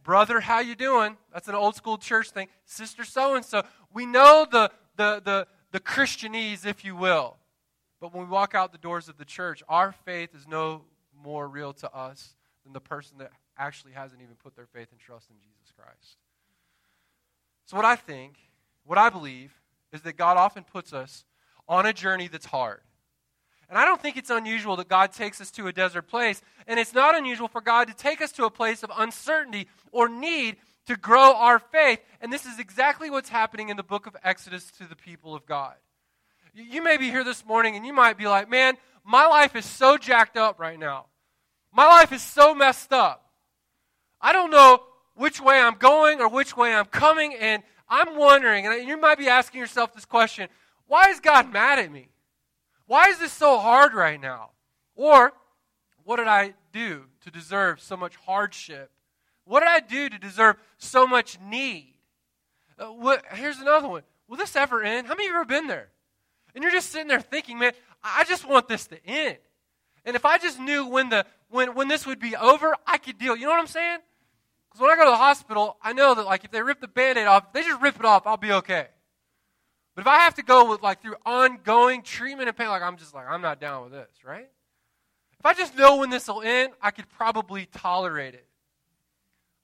Brother, 0.02 0.40
how 0.40 0.60
you 0.60 0.74
doing? 0.74 1.16
That's 1.32 1.48
an 1.48 1.54
old 1.54 1.76
school 1.76 1.98
church 1.98 2.30
thing. 2.30 2.48
Sister 2.64 3.04
so 3.04 3.34
and 3.34 3.44
so. 3.44 3.62
We 3.92 4.06
know 4.06 4.46
the 4.50 4.70
the 4.96 5.20
the 5.24 5.46
the 5.70 5.80
Christianese, 5.80 6.66
if 6.66 6.84
you 6.84 6.94
will. 6.94 7.36
But 8.00 8.12
when 8.12 8.24
we 8.24 8.30
walk 8.30 8.54
out 8.54 8.72
the 8.72 8.78
doors 8.78 9.08
of 9.08 9.16
the 9.16 9.24
church, 9.24 9.62
our 9.69 9.92
faith 9.92 10.34
is 10.34 10.46
no 10.46 10.82
more 11.22 11.48
real 11.48 11.72
to 11.74 11.94
us 11.94 12.34
than 12.64 12.72
the 12.72 12.80
person 12.80 13.19
that 13.19 13.30
actually 13.56 13.92
hasn't 13.92 14.20
even 14.20 14.34
put 14.34 14.56
their 14.56 14.66
faith 14.66 14.88
and 14.90 15.00
trust 15.00 15.30
in 15.30 15.36
Jesus 15.36 15.72
Christ. 15.76 16.16
So, 17.66 17.76
what 17.76 17.86
I 17.86 17.96
think, 17.96 18.34
what 18.84 18.98
I 18.98 19.08
believe, 19.08 19.52
is 19.92 20.02
that 20.02 20.16
God 20.16 20.36
often 20.36 20.64
puts 20.64 20.92
us 20.92 21.25
on 21.68 21.86
a 21.86 21.92
journey 21.92 22.28
that's 22.28 22.46
hard. 22.46 22.80
And 23.72 23.78
I 23.78 23.86
don't 23.86 24.02
think 24.02 24.19
it's 24.19 24.28
unusual 24.28 24.76
that 24.76 24.88
God 24.88 25.14
takes 25.14 25.40
us 25.40 25.50
to 25.52 25.66
a 25.66 25.72
desert 25.72 26.06
place. 26.06 26.42
And 26.66 26.78
it's 26.78 26.92
not 26.92 27.16
unusual 27.16 27.48
for 27.48 27.62
God 27.62 27.88
to 27.88 27.94
take 27.94 28.20
us 28.20 28.30
to 28.32 28.44
a 28.44 28.50
place 28.50 28.82
of 28.82 28.90
uncertainty 28.94 29.66
or 29.92 30.10
need 30.10 30.58
to 30.88 30.94
grow 30.94 31.34
our 31.34 31.58
faith. 31.58 31.98
And 32.20 32.30
this 32.30 32.44
is 32.44 32.58
exactly 32.58 33.08
what's 33.08 33.30
happening 33.30 33.70
in 33.70 33.78
the 33.78 33.82
book 33.82 34.06
of 34.06 34.14
Exodus 34.22 34.70
to 34.73 34.87
the 34.87 34.94
people 34.94 35.35
of 35.35 35.47
God. 35.47 35.73
You 36.52 36.82
may 36.82 36.99
be 36.99 37.08
here 37.08 37.25
this 37.25 37.47
morning 37.47 37.75
and 37.75 37.87
you 37.87 37.94
might 37.94 38.18
be 38.18 38.26
like, 38.26 38.50
man, 38.50 38.76
my 39.06 39.25
life 39.26 39.56
is 39.56 39.64
so 39.64 39.97
jacked 39.97 40.37
up 40.37 40.61
right 40.61 40.78
now. 40.78 41.06
My 41.73 41.87
life 41.87 42.12
is 42.12 42.20
so 42.20 42.54
messed 42.54 42.92
up. 42.92 43.25
I 44.20 44.35
don't 44.35 44.50
know 44.50 44.82
which 45.14 45.40
way 45.40 45.58
I'm 45.58 45.78
going 45.78 46.20
or 46.20 46.28
which 46.28 46.54
way 46.54 46.75
I'm 46.75 46.85
coming. 46.85 47.35
And 47.40 47.62
I'm 47.88 48.18
wondering, 48.18 48.66
and 48.66 48.87
you 48.87 49.00
might 49.00 49.16
be 49.16 49.28
asking 49.28 49.61
yourself 49.62 49.94
this 49.94 50.04
question 50.04 50.50
why 50.88 51.08
is 51.08 51.20
God 51.20 51.50
mad 51.50 51.78
at 51.78 51.90
me? 51.90 52.12
Why 52.92 53.08
is 53.08 53.18
this 53.18 53.32
so 53.32 53.58
hard 53.58 53.94
right 53.94 54.20
now? 54.20 54.50
Or, 54.96 55.32
what 56.04 56.16
did 56.16 56.26
I 56.26 56.52
do 56.75 57.04
to 57.22 57.30
deserve 57.30 57.80
so 57.80 57.96
much 57.96 58.16
hardship? 58.16 58.90
What 59.46 59.61
did 59.61 59.70
I 59.70 59.80
do 59.80 60.11
to 60.11 60.18
deserve 60.18 60.56
so 60.76 61.06
much 61.06 61.38
need? 61.40 61.94
Uh, 62.78 62.88
what, 62.88 63.25
here's 63.32 63.61
another 63.61 63.88
one. 63.88 64.02
Will 64.28 64.37
this 64.37 64.54
ever 64.56 64.82
end? 64.82 65.06
How 65.06 65.14
many 65.14 65.25
of 65.25 65.30
you 65.30 65.38
have 65.38 65.50
ever 65.50 65.61
been 65.62 65.68
there? 65.68 65.88
And 66.54 66.62
you're 66.62 66.70
just 66.70 66.90
sitting 66.90 67.08
there 67.08 67.22
thinking, 67.22 67.58
man, 67.58 67.72
I 68.04 68.25
just 68.25 68.46
want 68.46 68.68
this 68.68 68.87
to 68.88 69.02
end. 69.06 69.38
And 70.04 70.14
if 70.14 70.26
I 70.26 70.37
just 70.37 70.61
knew 70.61 70.87
when, 70.87 71.08
the, 71.08 71.25
when, 71.49 71.75
when 71.75 71.88
this 71.88 72.04
would 72.04 72.20
be 72.20 72.37
over, 72.37 72.76
I 72.87 72.99
could 72.99 73.16
deal. 73.16 73.34
You 73.34 73.46
know 73.46 73.52
what 73.52 73.61
I'm 73.61 73.68
saying? 73.68 74.00
Because 74.68 74.82
when 74.82 74.90
I 74.90 74.96
go 74.96 75.06
to 75.06 75.12
the 75.12 75.16
hospital, 75.16 75.78
I 75.80 75.94
know 75.94 76.14
that 76.14 76.26
like 76.26 76.44
if 76.44 76.50
they 76.50 76.61
rip 76.61 76.82
the 76.82 76.88
band-aid 76.88 77.26
off, 77.26 77.54
they 77.54 77.62
just 77.62 77.80
rip 77.80 77.99
it 77.99 78.04
off, 78.04 78.26
I'll 78.26 78.37
be 78.37 78.52
okay. 78.52 78.88
But 79.94 80.02
if 80.02 80.06
I 80.06 80.20
have 80.20 80.34
to 80.34 80.42
go 80.42 80.70
with 80.70 80.82
like 80.82 81.02
through 81.02 81.16
ongoing 81.26 82.02
treatment 82.02 82.49
and 82.49 82.56
pain, 82.56 82.68
like 82.68 82.82
I'm 82.82 82.96
just 82.96 83.14
like, 83.14 83.26
I'm 83.28 83.42
not 83.42 83.61
down 83.61 83.84
with 83.84 83.92
this, 83.92 84.11
right? 84.25 84.49
If 85.38 85.46
I 85.46 85.54
just 85.54 85.76
know 85.76 85.96
when 85.96 86.11
this 86.11 86.28
will 86.28 86.42
end, 86.42 86.72
I 86.80 86.90
could 86.90 87.08
probably 87.11 87.66
tolerate 87.66 88.34
it. 88.34 88.46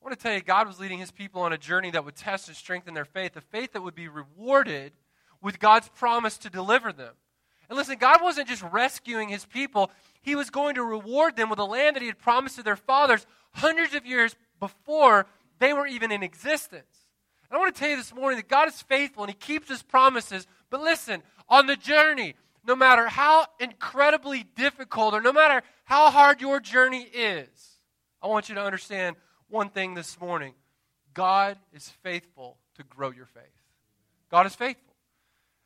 I 0.00 0.04
want 0.04 0.18
to 0.18 0.22
tell 0.22 0.34
you, 0.34 0.40
God 0.40 0.66
was 0.66 0.78
leading 0.78 0.98
his 0.98 1.10
people 1.10 1.42
on 1.42 1.52
a 1.52 1.58
journey 1.58 1.90
that 1.92 2.04
would 2.04 2.16
test 2.16 2.48
and 2.48 2.56
strengthen 2.56 2.94
their 2.94 3.04
faith, 3.04 3.36
a 3.36 3.40
faith 3.40 3.72
that 3.72 3.82
would 3.82 3.94
be 3.94 4.08
rewarded 4.08 4.92
with 5.40 5.58
God's 5.58 5.88
promise 5.88 6.36
to 6.38 6.50
deliver 6.50 6.92
them. 6.92 7.14
And 7.68 7.76
listen, 7.76 7.96
God 7.98 8.22
wasn't 8.22 8.48
just 8.48 8.62
rescuing 8.62 9.28
his 9.28 9.44
people, 9.44 9.90
he 10.20 10.34
was 10.34 10.50
going 10.50 10.74
to 10.76 10.82
reward 10.82 11.36
them 11.36 11.50
with 11.50 11.58
a 11.58 11.64
land 11.64 11.96
that 11.96 12.02
he 12.02 12.08
had 12.08 12.18
promised 12.18 12.56
to 12.56 12.62
their 12.62 12.76
fathers 12.76 13.26
hundreds 13.52 13.94
of 13.94 14.06
years 14.06 14.36
before 14.58 15.26
they 15.58 15.72
were 15.72 15.86
even 15.86 16.10
in 16.10 16.22
existence. 16.22 17.07
And 17.50 17.56
I 17.56 17.60
want 17.60 17.74
to 17.74 17.78
tell 17.78 17.90
you 17.90 17.96
this 17.96 18.14
morning 18.14 18.36
that 18.36 18.48
God 18.48 18.68
is 18.68 18.80
faithful 18.82 19.24
and 19.24 19.30
He 19.30 19.36
keeps 19.36 19.68
His 19.68 19.82
promises. 19.82 20.46
But 20.70 20.82
listen, 20.82 21.22
on 21.48 21.66
the 21.66 21.76
journey, 21.76 22.34
no 22.66 22.76
matter 22.76 23.08
how 23.08 23.46
incredibly 23.58 24.44
difficult 24.56 25.14
or 25.14 25.20
no 25.22 25.32
matter 25.32 25.62
how 25.84 26.10
hard 26.10 26.40
your 26.40 26.60
journey 26.60 27.02
is, 27.02 27.48
I 28.22 28.26
want 28.26 28.48
you 28.48 28.54
to 28.56 28.62
understand 28.62 29.16
one 29.48 29.70
thing 29.70 29.94
this 29.94 30.20
morning 30.20 30.54
God 31.14 31.58
is 31.72 31.88
faithful 32.02 32.58
to 32.76 32.82
grow 32.84 33.10
your 33.10 33.26
faith. 33.26 33.44
God 34.30 34.46
is 34.46 34.54
faithful. 34.54 34.94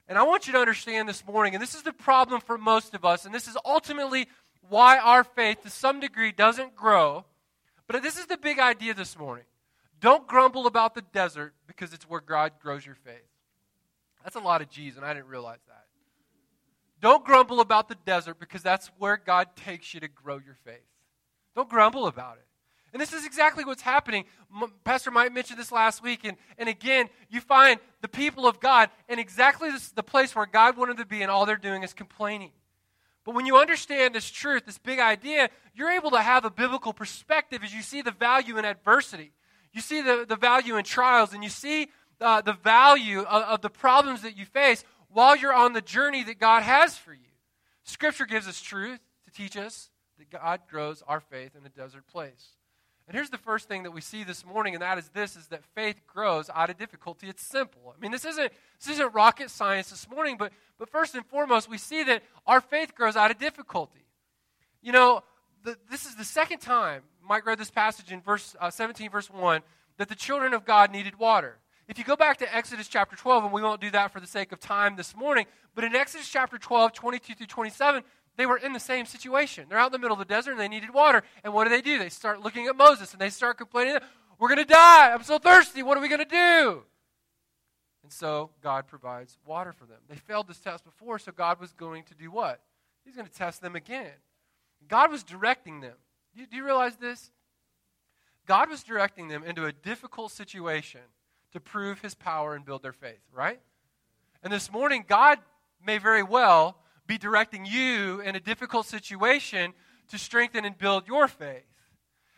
And 0.09 0.19
I 0.19 0.23
want 0.23 0.47
you 0.47 0.53
to 0.53 0.59
understand 0.59 1.09
this 1.09 1.27
morning, 1.27 1.55
and 1.55 1.62
this 1.62 1.75
is 1.75 1.83
the 1.83 1.93
problem 1.93 2.41
for 2.41 2.59
most 2.59 2.95
of 2.95 3.05
us, 3.05 3.25
and 3.25 3.35
this 3.35 3.49
is 3.49 3.57
ultimately 3.65 4.29
why 4.69 4.99
our 4.99 5.25
faith 5.25 5.62
to 5.62 5.71
some 5.71 6.01
degree 6.01 6.33
doesn't 6.33 6.77
grow. 6.77 7.25
But 7.87 8.03
this 8.03 8.19
is 8.19 8.27
the 8.27 8.37
big 8.37 8.59
idea 8.59 8.95
this 8.95 9.19
morning. 9.19 9.45
Don't 10.01 10.27
grumble 10.27 10.67
about 10.67 10.95
the 10.95 11.03
desert 11.03 11.55
because 11.76 11.93
it's 11.93 12.09
where 12.09 12.21
God 12.21 12.52
grows 12.61 12.85
your 12.85 12.95
faith. 12.95 13.29
That's 14.23 14.37
a 14.37 14.41
lot 14.41 14.62
of 14.62 14.71
G's, 14.71 14.97
and 14.97 15.05
I 15.05 15.14
didn't 15.14 15.29
realize 15.29 15.61
that. 15.67 15.85
Don't 17.00 17.25
grumble 17.25 17.61
about 17.61 17.88
the 17.88 17.97
desert 18.07 18.38
because 18.38 18.62
that's 18.62 18.88
where 18.99 19.17
God 19.17 19.49
takes 19.57 19.93
you 19.93 20.00
to 20.00 20.09
grow 20.09 20.38
your 20.38 20.57
faith. 20.64 20.87
Don't 21.57 21.69
grumble 21.69 22.07
about 22.07 22.37
it. 22.37 22.47
And 22.93 23.00
this 23.00 23.12
is 23.12 23.25
exactly 23.25 23.64
what's 23.64 23.83
happening. 23.83 24.25
Pastor 24.85 25.11
Mike 25.11 25.33
mentioned 25.33 25.59
this 25.59 25.73
last 25.73 26.02
week. 26.02 26.25
And, 26.25 26.37
and 26.59 26.69
again, 26.69 27.09
you 27.31 27.41
find 27.41 27.81
the 28.02 28.09
people 28.09 28.47
of 28.47 28.61
God 28.61 28.91
in 29.09 29.19
exactly 29.19 29.71
this, 29.71 29.88
the 29.91 30.02
place 30.02 30.37
where 30.37 30.47
God 30.47 30.76
wanted 30.76 30.99
to 30.99 31.07
be, 31.07 31.23
and 31.23 31.31
all 31.31 31.47
they're 31.47 31.57
doing 31.57 31.83
is 31.83 31.95
complaining. 31.95 32.52
But 33.25 33.35
when 33.35 33.47
you 33.47 33.57
understand 33.57 34.14
this 34.14 34.31
truth, 34.31 34.67
this 34.67 34.79
big 34.79 34.99
idea, 34.99 35.49
you're 35.75 35.91
able 35.91 36.11
to 36.11 36.21
have 36.21 36.45
a 36.45 36.50
biblical 36.50 36.93
perspective 36.93 37.62
as 37.64 37.75
you 37.75 37.83
see 37.83 38.02
the 38.02 38.11
value 38.11 38.59
in 38.59 38.64
adversity. 38.64 39.33
You 39.73 39.81
see 39.81 40.02
the, 40.02 40.26
the 40.29 40.37
value 40.37 40.76
in 40.76 40.85
trials, 40.85 41.33
and 41.33 41.43
you 41.43 41.50
see 41.50 41.88
uh, 42.21 42.41
the 42.41 42.52
value 42.52 43.21
of, 43.21 43.43
of 43.45 43.61
the 43.62 43.71
problems 43.71 44.23
that 44.23 44.37
you 44.37 44.45
face 44.45 44.85
while 45.09 45.37
you're 45.37 45.55
on 45.55 45.73
the 45.73 45.81
journey 45.81 46.23
that 46.25 46.38
God 46.38 46.62
has 46.62 46.97
for 46.97 47.12
you. 47.12 47.21
Scripture 47.85 48.26
gives 48.26 48.47
us 48.47 48.61
truth 48.61 49.00
to 49.25 49.31
teach 49.31 49.57
us 49.57 49.91
that 50.19 50.31
God 50.31 50.61
grows 50.71 51.02
our 51.07 51.21
faith 51.21 51.52
in 51.59 51.67
a 51.67 51.69
desert 51.69 52.07
place. 52.07 52.57
And 53.09 53.17
here's 53.17 53.31
the 53.31 53.38
first 53.38 53.67
thing 53.67 53.83
that 53.83 53.91
we 53.91 54.00
see 54.00 54.23
this 54.23 54.47
morning, 54.47 54.75
and 54.75 54.83
that 54.83 54.97
is 54.97 55.09
this 55.09 55.37
is 55.37 55.49
that 55.49 55.64
faith 55.75 56.00
grows 56.07 56.49
out 56.55 56.71
of 56.71 56.79
difficulty. 56.79 57.29
It's 57.29 57.43
simple. 57.43 57.95
I 57.95 58.00
mean, 58.00 58.12
this 58.12 58.25
isn't 58.25 58.52
this 58.79 58.95
isn't 58.95 59.12
rocket 59.12 59.50
science 59.50 59.91
this 59.91 60.09
morning, 60.09 60.37
but 60.38 60.52
but 60.79 60.88
first 60.88 61.14
and 61.14 61.26
foremost, 61.26 61.69
we 61.69 61.79
see 61.79 62.05
that 62.05 62.23
our 62.47 62.61
faith 62.61 62.95
grows 62.95 63.17
out 63.17 63.31
of 63.31 63.38
difficulty. 63.38 64.07
You 64.83 64.93
know, 64.93 65.25
the, 65.64 65.76
this 65.91 66.07
is 66.07 66.14
the 66.14 66.25
second 66.25 66.61
time 66.61 67.02
Mike 67.26 67.47
read 67.47 67.59
this 67.59 67.71
passage 67.71 68.12
in 68.12 68.21
verse 68.21 68.57
uh, 68.61 68.71
17, 68.71 69.11
verse 69.11 69.31
1, 69.31 69.62
that 69.99 70.09
the 70.09 70.14
children 70.14 70.55
of 70.55 70.64
God 70.64 70.91
needed 70.91 71.19
water. 71.19 71.59
If 71.88 71.99
you 71.99 72.05
go 72.05 72.17
back 72.17 72.38
to 72.38 72.55
Exodus 72.55 72.88
chapter 72.88 73.17
12, 73.17 73.45
and 73.45 73.52
we 73.52 73.62
won't 73.62 73.81
do 73.81 73.91
that 73.91 74.12
for 74.12 74.21
the 74.21 74.26
sake 74.26 74.52
of 74.52 74.61
time 74.61 74.97
this 74.97 75.17
morning, 75.17 75.47
but 75.75 75.85
in 75.85 75.95
Exodus 75.95 76.29
chapter 76.29 76.59
12, 76.59 76.93
22 76.93 77.35
through 77.35 77.47
27, 77.47 78.02
they 78.37 78.47
were 78.47 78.57
in 78.57 78.73
the 78.73 78.81
same 78.81 79.05
situation. 79.05 79.67
They're 79.69 79.79
out 79.79 79.87
in 79.87 79.93
the 79.93 79.99
middle 79.99 80.14
of 80.14 80.19
the 80.19 80.25
desert 80.33 80.52
and 80.52 80.61
they 80.61 80.69
needed 80.69 80.95
water. 80.95 81.23
And 81.45 81.52
what 81.52 81.64
do 81.64 81.71
they 81.71 81.83
do? 81.83 81.99
They 81.99 82.09
start 82.09 82.41
looking 82.41 82.67
at 82.67 82.76
Moses 82.76 83.12
and 83.12 83.21
they 83.21 83.31
start 83.31 83.59
complaining, 83.59 83.99
We're 84.38 84.49
going 84.49 84.59
to 84.59 84.64
die. 84.64 85.12
I'm 85.12 85.23
so 85.23 85.38
thirsty. 85.38 85.83
What 85.83 85.99
are 85.99 86.00
we 86.00 86.09
going 86.09 86.21
to 86.21 86.25
do? 86.25 86.83
And 88.02 88.12
so 88.12 88.50
God 88.62 88.87
provides 88.87 89.37
water 89.47 89.73
for 89.73 89.85
them. 89.85 89.99
They 90.09 90.17
failed 90.17 90.49
this 90.49 90.59
test 90.59 90.85
before, 90.85 91.19
so 91.19 91.31
God 91.31 91.61
was 91.61 91.73
going 91.73 92.05
to 92.05 92.14
do 92.14 92.31
what? 92.31 92.61
He's 93.05 93.14
going 93.14 93.29
to 93.29 93.33
test 93.33 93.61
them 93.61 93.76
again. 93.76 94.12
God 94.88 95.11
was 95.11 95.23
directing 95.23 95.81
them. 95.81 95.97
Do 96.35 96.41
you, 96.41 96.47
do 96.47 96.57
you 96.57 96.65
realize 96.65 96.97
this? 96.97 97.31
God 98.47 98.71
was 98.71 98.83
directing 98.83 99.29
them 99.29 99.45
into 99.45 99.67
a 99.67 99.73
difficult 99.73 100.33
situation 100.33 101.01
to 101.53 101.61
prove 101.61 102.01
his 102.01 102.15
power 102.15 102.55
and 102.55 102.65
build 102.65 102.83
their 102.83 102.93
faith, 102.93 103.21
right? 103.33 103.61
And 104.43 104.53
this 104.53 104.73
morning, 104.73 105.05
God 105.07 105.39
may 105.85 105.99
very 105.99 106.23
well 106.23 106.77
be 107.07 107.19
directing 107.19 107.67
you 107.67 108.21
in 108.21 108.35
a 108.35 108.41
difficult 108.41 108.87
situation 108.87 109.75
to 110.09 110.19
strengthen 110.19 110.65
and 110.65 110.77
build 110.77 111.07
your 111.07 111.29
faith. 111.29 111.65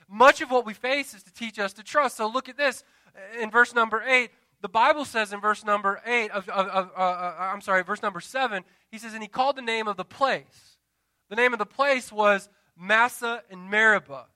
Much 0.09 0.41
of 0.41 0.51
what 0.51 0.67
we 0.67 0.75
face 0.75 1.15
is 1.15 1.23
to 1.23 1.33
teach 1.33 1.59
us 1.59 1.73
to 1.75 1.83
trust. 1.83 2.17
So 2.17 2.27
look 2.27 2.49
at 2.49 2.57
this 2.57 2.85
in 3.41 3.51
verse 3.51 3.75
number 3.75 4.03
8. 4.03 4.31
The 4.61 4.69
Bible 4.69 5.05
says 5.05 5.33
in 5.33 5.41
verse 5.41 5.65
number 5.65 6.01
8, 6.07 6.31
of, 6.31 6.49
of, 6.49 6.67
of 6.69 6.91
uh, 6.97 7.01
uh, 7.01 7.35
I'm 7.39 7.61
sorry, 7.61 7.83
verse 7.83 8.03
number 8.03 8.21
7, 8.21 8.65
he 8.91 8.99
says, 8.99 9.15
And 9.15 9.23
he 9.23 9.29
called 9.29 9.57
the 9.57 9.63
name 9.63 9.89
of 9.89 9.97
the 9.97 10.05
place. 10.05 10.79
The 11.31 11.37
name 11.37 11.53
of 11.53 11.59
the 11.59 11.67
place 11.67 12.13
was 12.13 12.49
Massah 12.77 13.43
and 13.51 13.71
Meribah. 13.71 14.27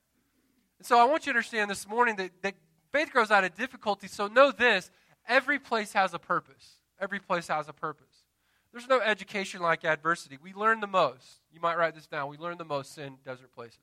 And 0.77 0.87
so 0.87 0.97
I 0.97 1.05
want 1.05 1.25
you 1.25 1.33
to 1.33 1.37
understand 1.37 1.69
this 1.69 1.87
morning 1.87 2.15
that, 2.17 2.31
that 2.41 2.55
faith 2.91 3.11
grows 3.11 3.31
out 3.31 3.43
of 3.43 3.55
difficulty. 3.55 4.07
So 4.07 4.27
know 4.27 4.51
this 4.51 4.89
every 5.27 5.59
place 5.59 5.93
has 5.93 6.13
a 6.13 6.19
purpose. 6.19 6.75
Every 6.99 7.19
place 7.19 7.47
has 7.47 7.69
a 7.69 7.73
purpose. 7.73 8.05
There's 8.71 8.87
no 8.87 9.01
education 9.01 9.61
like 9.61 9.83
adversity. 9.83 10.37
We 10.41 10.53
learn 10.53 10.79
the 10.79 10.87
most. 10.87 11.25
You 11.51 11.59
might 11.59 11.77
write 11.77 11.95
this 11.95 12.07
down. 12.07 12.29
We 12.29 12.37
learn 12.37 12.57
the 12.57 12.65
most 12.65 12.97
in 12.97 13.17
desert 13.25 13.53
places. 13.53 13.79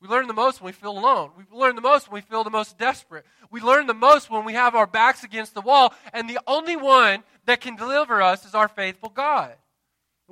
We 0.00 0.08
learn 0.08 0.26
the 0.26 0.34
most 0.34 0.60
when 0.60 0.66
we 0.66 0.72
feel 0.72 0.98
alone. 0.98 1.30
We 1.38 1.44
learn 1.56 1.76
the 1.76 1.80
most 1.80 2.10
when 2.10 2.16
we 2.16 2.28
feel 2.28 2.42
the 2.42 2.50
most 2.50 2.76
desperate. 2.76 3.24
We 3.52 3.60
learn 3.60 3.86
the 3.86 3.94
most 3.94 4.30
when 4.30 4.44
we 4.44 4.54
have 4.54 4.74
our 4.74 4.86
backs 4.86 5.22
against 5.22 5.54
the 5.54 5.60
wall, 5.60 5.94
and 6.12 6.28
the 6.28 6.40
only 6.48 6.74
one 6.74 7.22
that 7.46 7.60
can 7.60 7.76
deliver 7.76 8.20
us 8.20 8.44
is 8.44 8.52
our 8.52 8.66
faithful 8.66 9.10
God. 9.10 9.54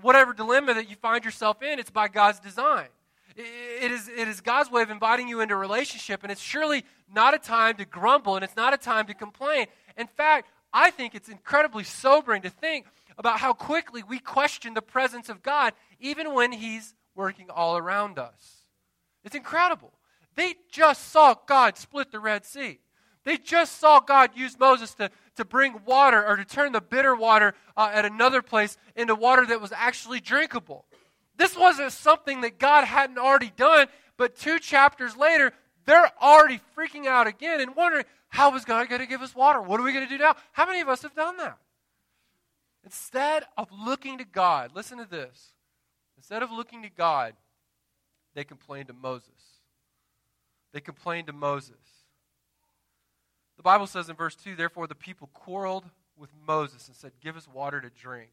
Whatever 0.03 0.33
dilemma 0.33 0.75
that 0.75 0.89
you 0.89 0.97
find 0.97 1.25
yourself 1.25 1.63
in, 1.63 1.79
it's 1.79 1.91
by 1.91 2.09
God's 2.09 2.41
design. 2.41 2.89
It 3.37 3.91
is, 3.91 4.09
it 4.09 4.29
is 4.29 4.41
God's 4.41 4.71
way 4.71 4.83
of 4.83 4.91
inviting 4.91 5.29
you 5.29 5.41
into 5.41 5.55
a 5.55 5.59
relationship, 5.59 6.23
and 6.23 6.33
it's 6.33 6.41
surely 6.41 6.85
not 7.13 7.35
a 7.35 7.39
time 7.39 7.77
to 7.77 7.85
grumble, 7.85 8.35
and 8.35 8.45
it's 8.45 8.57
not 8.57 8.75
a 8.75 8.77
time 8.77 9.07
to 9.07 9.15
complain. 9.15 9.67
In 9.97 10.07
fact, 10.09 10.49
I 10.73 10.91
think 10.91 11.15
it's 11.15 11.29
incredibly 11.29 11.85
sobering 11.85 12.43
to 12.43 12.51
think 12.51 12.87
about 13.17 13.39
how 13.39 13.53
quickly 13.53 14.03
we 14.03 14.19
question 14.19 14.75
the 14.75 14.83
presence 14.83 15.29
of 15.29 15.43
God, 15.43 15.75
even 16.01 16.35
when 16.35 16.53
He's 16.53 16.95
working 17.15 17.51
all 17.51 17.77
around 17.77 18.19
us. 18.19 18.67
It's 19.25 19.35
incredible. 19.35 19.93
They 20.37 20.55
just 20.71 21.09
saw 21.09 21.35
God 21.47 21.77
split 21.77 22.11
the 22.11 22.21
Red 22.21 22.45
Sea. 22.45 22.79
They 23.25 23.37
just 23.37 23.79
saw 23.79 24.01
God 24.01 24.31
use 24.35 24.59
Moses 24.59 24.95
to, 24.95 25.11
to 25.41 25.45
bring 25.45 25.81
water 25.85 26.25
or 26.25 26.37
to 26.37 26.45
turn 26.45 26.73
the 26.73 26.81
bitter 26.81 27.17
water 27.17 27.55
uh, 27.77 27.91
at 27.93 28.05
another 28.05 28.43
place 28.43 28.77
into 28.95 29.15
water 29.15 29.45
that 29.47 29.61
was 29.61 29.73
actually 29.73 30.21
drinkable. 30.21 30.85
This 31.37 31.57
wasn't 31.57 31.93
something 31.93 32.43
that 32.43 32.59
God 32.59 32.85
hadn't 32.85 33.19
already 33.19 33.51
done, 33.57 33.89
but 34.17 34.37
two 34.37 34.59
chapters 34.59 35.17
later, 35.17 35.53
they're 35.87 36.13
already 36.23 36.61
freaking 36.77 37.07
out 37.07 37.27
again 37.27 37.61
and 37.61 37.75
wondering, 37.75 38.05
how 38.29 38.55
is 38.55 38.65
God 38.65 38.89
going 38.89 39.01
to 39.01 39.07
give 39.07 39.23
us 39.23 39.35
water? 39.35 39.61
What 39.61 39.81
are 39.81 39.83
we 39.83 39.93
going 39.93 40.07
to 40.07 40.17
do 40.17 40.23
now? 40.23 40.37
How 40.53 40.67
many 40.67 40.81
of 40.81 40.89
us 40.89 41.03
have 41.03 41.15
done 41.15 41.39
that? 41.39 41.59
Instead 42.85 43.45
of 43.57 43.69
looking 43.73 44.19
to 44.19 44.25
God, 44.25 44.73
listen 44.75 44.99
to 44.99 45.07
this. 45.07 45.55
Instead 46.17 46.43
of 46.43 46.51
looking 46.51 46.83
to 46.83 46.91
God, 46.91 47.35
they 48.35 48.45
complained 48.45 48.89
to 48.89 48.95
Moses. 48.95 49.61
They 50.73 50.81
complained 50.81 51.27
to 51.27 51.33
Moses. 51.33 51.77
The 53.61 53.65
Bible 53.65 53.87
says 53.87 54.09
in 54.09 54.17
verse 54.17 54.35
2 54.37 54.57
Therefore 54.57 54.87
the 54.87 54.95
people 54.95 55.29
quarreled 55.35 55.85
with 56.17 56.31
Moses 56.49 56.87
and 56.87 56.97
said, 56.97 57.13
Give 57.23 57.37
us 57.37 57.47
water 57.47 57.79
to 57.79 57.91
drink. 57.91 58.31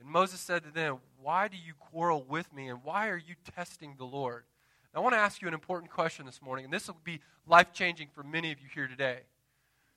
And 0.00 0.08
Moses 0.08 0.40
said 0.40 0.64
to 0.64 0.70
them, 0.70 1.00
Why 1.20 1.48
do 1.48 1.58
you 1.58 1.74
quarrel 1.74 2.24
with 2.26 2.50
me, 2.54 2.68
and 2.68 2.82
why 2.82 3.10
are 3.10 3.18
you 3.18 3.34
testing 3.54 3.96
the 3.98 4.06
Lord? 4.06 4.44
I 4.94 5.00
want 5.00 5.12
to 5.12 5.18
ask 5.18 5.42
you 5.42 5.48
an 5.48 5.54
important 5.54 5.92
question 5.92 6.24
this 6.24 6.40
morning, 6.40 6.64
and 6.64 6.72
this 6.72 6.86
will 6.86 6.96
be 7.04 7.20
life 7.46 7.74
changing 7.74 8.08
for 8.14 8.22
many 8.22 8.50
of 8.50 8.58
you 8.58 8.68
here 8.74 8.88
today. 8.88 9.18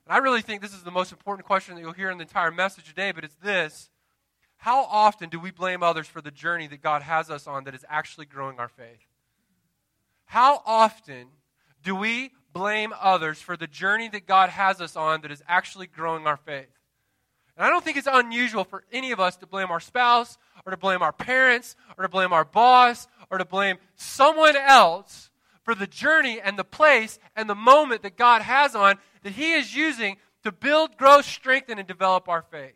And 0.05 0.13
I 0.13 0.17
really 0.17 0.41
think 0.41 0.62
this 0.62 0.74
is 0.74 0.84
the 0.84 0.91
most 0.91 1.13
important 1.13 1.48
question 1.48 1.75
that 1.75 1.81
you'll 1.81 1.93
hear 1.93 2.12
in 2.12 2.17
the 2.17 2.24
entire 2.24 2.51
message 2.51 2.89
today, 2.89 3.13
but 3.13 3.24
it's 3.24 3.38
this 3.41 3.89
How 4.58 4.84
often 4.84 5.29
do 5.29 5.39
we 5.39 5.51
blame 5.51 5.81
others 5.81 6.08
for 6.08 6.20
the 6.20 6.29
journey 6.29 6.67
that 6.67 6.81
God 6.81 7.03
has 7.03 7.29
us 7.29 7.48
on 7.48 7.63
that 7.63 7.74
is 7.74 7.86
actually 7.88 8.25
growing 8.25 8.60
our 8.60 8.67
faith? 8.67 9.08
How 10.25 10.62
often 10.65 11.27
do 11.84 11.96
we 11.96 12.34
blame 12.53 12.93
others 13.00 13.41
for 13.41 13.55
the 13.55 13.67
journey 13.67 14.10
that 14.10 14.25
God 14.25 14.50
has 14.50 14.81
us 14.81 14.96
on 14.96 15.22
that 15.22 15.31
is 15.31 15.43
actually 15.48 15.88
growing 15.88 16.27
our 16.27 16.38
faith? 16.38 16.70
And 17.58 17.65
I 17.65 17.70
don't 17.70 17.84
think 17.84 17.98
it's 17.98 18.08
unusual 18.12 18.63
for 18.63 18.84
any 18.91 19.12
of 19.12 19.20
us 19.20 19.36
to 19.38 19.48
blame 19.48 19.72
our 19.72 19.79
spouse 19.79 20.38
or 20.65 20.72
to 20.72 20.77
blame 20.77 21.01
our 21.01 21.12
parents 21.12 21.75
or 21.98 22.03
to 22.03 22.10
blame 22.10 22.34
our 22.34 22.46
boss 22.46 23.08
or 23.29 23.38
to 23.38 23.46
blame 23.46 23.77
someone 23.96 24.55
else 24.55 25.29
for 25.63 25.75
the 25.75 25.88
journey 25.88 26.39
and 26.41 26.58
the 26.58 26.63
place 26.63 27.20
and 27.36 27.50
the 27.50 27.55
moment 27.55 28.03
that 28.03 28.17
God 28.17 28.41
has 28.41 28.75
on 28.75 28.98
that 29.24 29.34
He 29.34 29.53
is 29.53 29.75
using 29.75 30.17
to 30.43 30.51
build, 30.51 30.98
grow, 30.98 31.22
strengthen, 31.22 31.77
and 31.77 31.88
develop 31.88 32.27
our 32.27 32.41
faith. 32.41 32.74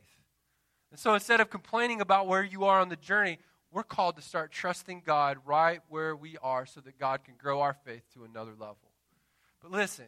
And 0.92 1.00
so 1.00 1.14
instead 1.14 1.42
of 1.42 1.50
complaining 1.50 2.00
about 2.00 2.28
where 2.28 2.44
you 2.44 2.66
are 2.66 2.80
on 2.80 2.90
the 2.90 2.96
journey, 2.96 3.40
we're 3.72 3.84
called 3.84 4.16
to 4.16 4.22
start 4.22 4.52
trusting 4.52 5.02
God 5.06 5.38
right 5.46 5.82
where 5.90 6.16
we 6.16 6.38
are 6.42 6.66
so 6.66 6.80
that 6.82 6.98
God 6.98 7.24
can 7.24 7.34
grow 7.38 7.62
our 7.62 7.76
faith 7.86 8.04
to 8.14 8.24
another 8.24 8.52
level. 8.52 8.78
But 9.66 9.80
listen, 9.80 10.06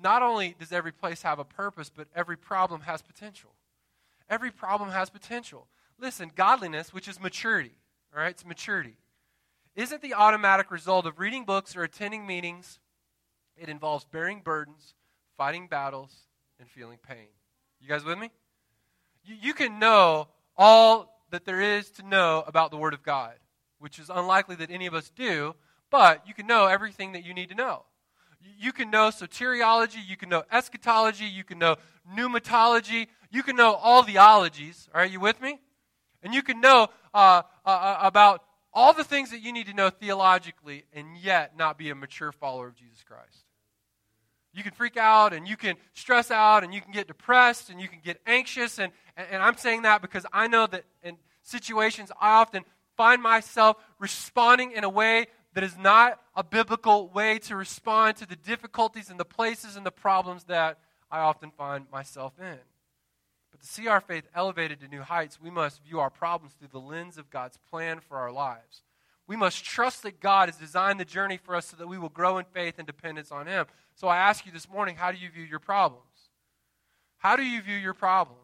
not 0.00 0.22
only 0.22 0.54
does 0.56 0.70
every 0.70 0.92
place 0.92 1.22
have 1.22 1.40
a 1.40 1.44
purpose, 1.44 1.90
but 1.90 2.06
every 2.14 2.36
problem 2.36 2.82
has 2.82 3.02
potential. 3.02 3.50
Every 4.28 4.52
problem 4.52 4.90
has 4.90 5.10
potential. 5.10 5.66
Listen, 5.98 6.30
godliness, 6.36 6.94
which 6.94 7.08
is 7.08 7.18
maturity, 7.18 7.72
all 8.14 8.22
right, 8.22 8.30
it's 8.30 8.44
maturity, 8.44 8.96
isn't 9.74 10.02
the 10.02 10.14
automatic 10.14 10.70
result 10.70 11.04
of 11.04 11.18
reading 11.18 11.44
books 11.44 11.74
or 11.74 11.82
attending 11.82 12.28
meetings. 12.28 12.78
It 13.56 13.68
involves 13.68 14.04
bearing 14.04 14.40
burdens, 14.40 14.94
fighting 15.36 15.66
battles, 15.66 16.14
and 16.60 16.70
feeling 16.70 16.98
pain. 16.98 17.26
You 17.80 17.88
guys 17.88 18.04
with 18.04 18.18
me? 18.18 18.30
You, 19.24 19.34
you 19.40 19.52
can 19.52 19.80
know 19.80 20.28
all 20.56 21.24
that 21.30 21.44
there 21.44 21.60
is 21.60 21.90
to 21.92 22.06
know 22.06 22.44
about 22.46 22.70
the 22.70 22.76
Word 22.76 22.94
of 22.94 23.02
God, 23.02 23.34
which 23.80 23.98
is 23.98 24.10
unlikely 24.10 24.54
that 24.56 24.70
any 24.70 24.86
of 24.86 24.94
us 24.94 25.10
do, 25.10 25.56
but 25.90 26.24
you 26.28 26.34
can 26.34 26.46
know 26.46 26.66
everything 26.66 27.12
that 27.12 27.24
you 27.24 27.34
need 27.34 27.48
to 27.48 27.56
know. 27.56 27.82
You 28.58 28.72
can 28.72 28.90
know 28.90 29.08
soteriology, 29.08 30.06
you 30.06 30.16
can 30.16 30.28
know 30.28 30.44
eschatology, 30.50 31.24
you 31.24 31.44
can 31.44 31.58
know 31.58 31.76
pneumatology, 32.14 33.08
you 33.30 33.42
can 33.42 33.56
know 33.56 33.74
all 33.74 34.02
the 34.02 34.18
ologies. 34.18 34.88
Are 34.92 35.06
you 35.06 35.20
with 35.20 35.40
me? 35.40 35.60
And 36.22 36.34
you 36.34 36.42
can 36.42 36.60
know 36.60 36.88
uh, 37.14 37.42
uh, 37.64 37.68
uh, 37.68 37.98
about 38.00 38.44
all 38.72 38.92
the 38.92 39.04
things 39.04 39.30
that 39.30 39.40
you 39.40 39.52
need 39.52 39.66
to 39.66 39.74
know 39.74 39.90
theologically 39.90 40.84
and 40.92 41.16
yet 41.16 41.56
not 41.56 41.78
be 41.78 41.90
a 41.90 41.94
mature 41.94 42.32
follower 42.32 42.68
of 42.68 42.76
Jesus 42.76 43.02
Christ. 43.02 43.44
You 44.52 44.62
can 44.62 44.72
freak 44.72 44.96
out 44.96 45.32
and 45.32 45.46
you 45.46 45.56
can 45.56 45.76
stress 45.94 46.30
out 46.30 46.64
and 46.64 46.74
you 46.74 46.80
can 46.80 46.92
get 46.92 47.06
depressed 47.06 47.70
and 47.70 47.80
you 47.80 47.88
can 47.88 48.00
get 48.02 48.20
anxious. 48.26 48.78
And, 48.78 48.92
and 49.16 49.42
I'm 49.42 49.56
saying 49.56 49.82
that 49.82 50.02
because 50.02 50.26
I 50.32 50.48
know 50.48 50.66
that 50.66 50.84
in 51.02 51.16
situations 51.42 52.10
I 52.20 52.32
often 52.40 52.64
find 52.96 53.22
myself 53.22 53.76
responding 53.98 54.72
in 54.72 54.84
a 54.84 54.88
way 54.88 55.26
that 55.54 55.64
is 55.64 55.76
not 55.76 56.20
a 56.36 56.44
biblical 56.44 57.08
way 57.08 57.38
to 57.40 57.56
respond 57.56 58.16
to 58.16 58.26
the 58.26 58.36
difficulties 58.36 59.10
and 59.10 59.18
the 59.18 59.24
places 59.24 59.76
and 59.76 59.84
the 59.84 59.90
problems 59.90 60.44
that 60.44 60.78
I 61.10 61.20
often 61.20 61.50
find 61.50 61.86
myself 61.90 62.34
in. 62.38 62.58
But 63.50 63.60
to 63.60 63.66
see 63.66 63.88
our 63.88 64.00
faith 64.00 64.24
elevated 64.34 64.80
to 64.80 64.88
new 64.88 65.02
heights, 65.02 65.40
we 65.40 65.50
must 65.50 65.82
view 65.82 65.98
our 65.98 66.10
problems 66.10 66.54
through 66.54 66.68
the 66.68 66.78
lens 66.78 67.18
of 67.18 67.30
God's 67.30 67.58
plan 67.70 68.00
for 68.00 68.16
our 68.16 68.30
lives. 68.30 68.82
We 69.26 69.36
must 69.36 69.64
trust 69.64 70.02
that 70.04 70.20
God 70.20 70.48
has 70.48 70.56
designed 70.56 70.98
the 70.98 71.04
journey 71.04 71.36
for 71.36 71.54
us 71.54 71.66
so 71.66 71.76
that 71.76 71.86
we 71.86 71.98
will 71.98 72.08
grow 72.08 72.38
in 72.38 72.44
faith 72.44 72.74
and 72.78 72.86
dependence 72.86 73.30
on 73.30 73.46
Him. 73.46 73.66
So 73.94 74.08
I 74.08 74.16
ask 74.16 74.46
you 74.46 74.52
this 74.52 74.68
morning 74.68 74.96
how 74.96 75.12
do 75.12 75.18
you 75.18 75.30
view 75.30 75.44
your 75.44 75.60
problems? 75.60 76.04
How 77.18 77.36
do 77.36 77.44
you 77.44 77.60
view 77.60 77.76
your 77.76 77.94
problems? 77.94 78.38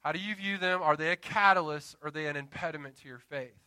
How 0.00 0.12
do 0.12 0.20
you 0.20 0.34
view 0.34 0.58
them? 0.58 0.82
Are 0.82 0.96
they 0.96 1.10
a 1.10 1.16
catalyst 1.16 1.96
or 2.00 2.08
are 2.08 2.10
they 2.10 2.26
an 2.26 2.36
impediment 2.36 2.96
to 3.02 3.08
your 3.08 3.18
faith? 3.18 3.58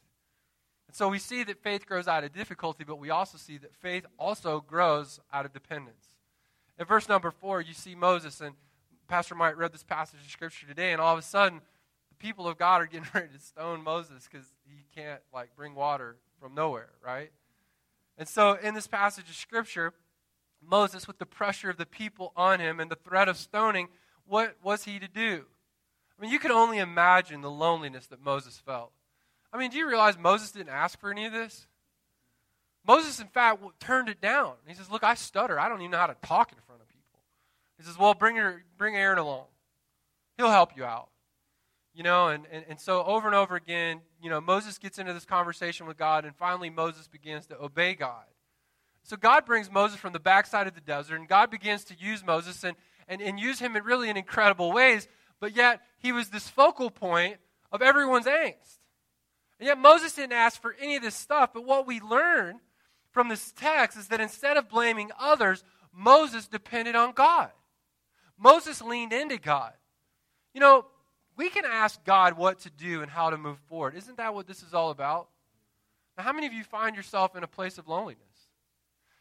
And 0.90 0.96
so 0.96 1.08
we 1.08 1.20
see 1.20 1.44
that 1.44 1.62
faith 1.62 1.86
grows 1.86 2.08
out 2.08 2.24
of 2.24 2.34
difficulty, 2.34 2.84
but 2.84 2.98
we 2.98 3.12
also 3.12 3.38
see 3.38 3.60
that 3.60 3.76
faith 3.76 4.08
also 4.18 4.60
grows 4.60 5.20
out 5.32 5.46
of 5.46 5.54
dependence. 5.54 6.16
In 6.80 6.86
verse 6.86 7.08
number 7.08 7.30
four, 7.30 7.62
you 7.62 7.76
see 7.76 7.94
Moses, 7.94 8.42
and 8.42 8.56
Pastor 9.08 9.36
Mike 9.36 9.56
read 9.56 9.72
this 9.72 9.84
passage 9.84 10.20
of 10.26 10.32
Scripture 10.32 10.66
today, 10.66 10.92
and 10.92 11.00
all 11.00 11.14
of 11.14 11.20
a 11.20 11.22
sudden, 11.22 11.62
the 12.10 12.16
people 12.16 12.48
of 12.48 12.58
God 12.58 12.82
are 12.82 12.88
getting 12.88 13.06
ready 13.14 13.28
to 13.32 13.40
stone 13.40 13.84
Moses 13.84 14.28
because 14.28 14.48
he 14.66 14.84
can't, 15.00 15.22
like, 15.32 15.56
bring 15.56 15.76
water 15.76 16.16
from 16.42 16.56
nowhere, 16.56 16.90
right? 17.06 17.30
And 18.18 18.28
so 18.28 18.54
in 18.56 18.74
this 18.74 18.88
passage 18.88 19.30
of 19.30 19.36
Scripture, 19.36 19.94
Moses, 20.60 21.08
with 21.08 21.20
the 21.20 21.26
pressure 21.28 21.70
of 21.70 21.78
the 21.78 21.86
people 21.86 22.34
on 22.36 22.60
him 22.60 22.80
and 22.80 22.90
the 22.90 22.96
threat 22.96 23.30
of 23.30 23.38
stoning, 23.38 23.90
what 24.26 24.56
was 24.64 24.86
he 24.86 24.98
to 24.98 25.08
do? 25.08 25.46
I 26.18 26.22
mean, 26.24 26.32
you 26.32 26.40
can 26.40 26.50
only 26.50 26.80
imagine 26.80 27.42
the 27.42 27.52
loneliness 27.52 28.08
that 28.08 28.24
Moses 28.24 28.58
felt. 28.58 28.92
I 29.52 29.58
mean, 29.58 29.72
do 29.72 29.78
you 29.78 29.88
realize 29.88 30.18
Moses 30.18 30.52
didn't 30.52 30.70
ask 30.70 31.00
for 31.00 31.12
any 31.12 31.26
of 31.26 31.34
this? 31.34 31.68
Moses, 32.86 33.20
in 33.20 33.28
fact, 33.28 33.64
turned 33.80 34.10
it 34.10 34.22
down. 34.22 34.54
He 34.68 34.74
says, 34.74 34.90
Look, 34.90 35.04
I 35.04 35.16
stutter. 35.16 35.60
I 35.60 35.70
don't 35.70 35.82
even 35.82 35.92
know 35.92 35.98
how 35.98 36.08
to 36.08 36.16
talk 36.24 36.52
in 36.52 36.58
front 36.66 36.82
of 36.82 36.88
people. 36.88 37.20
He 37.78 37.84
says, 37.84 37.98
Well, 37.98 38.14
bring, 38.14 38.36
her, 38.36 38.64
bring 38.78 38.96
Aaron 38.96 39.20
along. 39.20 39.46
He'll 40.38 40.50
help 40.50 40.76
you 40.76 40.86
out. 40.86 41.10
You 41.94 42.04
know, 42.04 42.28
and, 42.28 42.46
and, 42.52 42.64
and 42.70 42.80
so 42.80 43.04
over 43.04 43.28
and 43.28 43.36
over 43.36 43.56
again, 43.56 44.02
you 44.22 44.30
know, 44.30 44.40
Moses 44.40 44.78
gets 44.78 45.00
into 45.00 45.14
this 45.14 45.26
conversation 45.26 45.86
with 45.86 45.98
God, 45.98 46.24
and 46.24 46.36
finally 46.36 46.70
Moses 46.70 47.08
begins 47.08 47.46
to 47.48 47.60
obey 47.60 47.94
God. 47.94 48.24
So 49.04 49.18
God 49.18 49.46
brings 49.46 49.72
Moses 49.72 50.00
from 50.00 50.14
the 50.14 50.20
backside 50.20 50.68
of 50.68 50.76
the 50.76 50.82
desert, 50.82 51.16
and 51.16 51.28
God 51.28 51.50
begins 51.52 51.84
to 51.86 51.96
use 52.00 52.24
Moses 52.26 52.64
and, 52.64 52.76
and, 53.08 53.22
and 53.22 53.40
use 53.40 53.60
him 53.60 53.76
in 53.76 53.84
really 53.84 54.10
in 54.10 54.18
incredible 54.18 54.72
ways, 54.72 55.08
but 55.40 55.56
yet 55.56 55.82
he 56.00 56.12
was 56.12 56.30
this 56.30 56.48
focal 56.48 56.90
point 56.90 57.38
of 57.72 57.82
everyone's 57.82 58.26
angst. 58.26 58.79
And 59.60 59.68
yet 59.68 59.78
Moses 59.78 60.14
didn't 60.14 60.34
ask 60.34 60.62
for 60.62 60.76
any 60.80 60.96
of 60.96 61.04
this 61.04 61.16
stuff, 61.16 61.52
but 61.54 61.66
what 61.66 61.86
we 61.86 62.00
learn 62.00 62.60
from 63.12 63.28
this 63.28 63.52
text 63.52 63.98
is 63.98 64.08
that 64.08 64.22
instead 64.22 64.56
of 64.56 64.70
blaming 64.70 65.12
others, 65.20 65.64
Moses 65.92 66.48
depended 66.48 66.96
on 66.96 67.12
God. 67.12 67.52
Moses 68.38 68.82
leaned 68.82 69.12
into 69.12 69.38
God. 69.38 69.74
You 70.54 70.62
know, 70.62 70.86
we 71.36 71.50
can 71.50 71.66
ask 71.66 72.04
God 72.06 72.38
what 72.38 72.60
to 72.60 72.70
do 72.70 73.02
and 73.02 73.12
how 73.12 73.30
to 73.30 73.38
move 73.38 73.58
forward. 73.68 73.96
Isn't 73.96 74.18
that 74.18 74.34
what 74.34 74.48
this 74.48 74.64
is 74.64 74.74
all 74.74 74.92
about? 74.92 75.28
Now, 76.18 76.24
how 76.24 76.34
many 76.34 76.48
of 76.48 76.54
you 76.54 76.64
find 76.64 76.96
yourself 76.96 77.36
in 77.36 77.44
a 77.44 77.48
place 77.48 77.78
of 77.78 77.88
loneliness? 77.88 78.24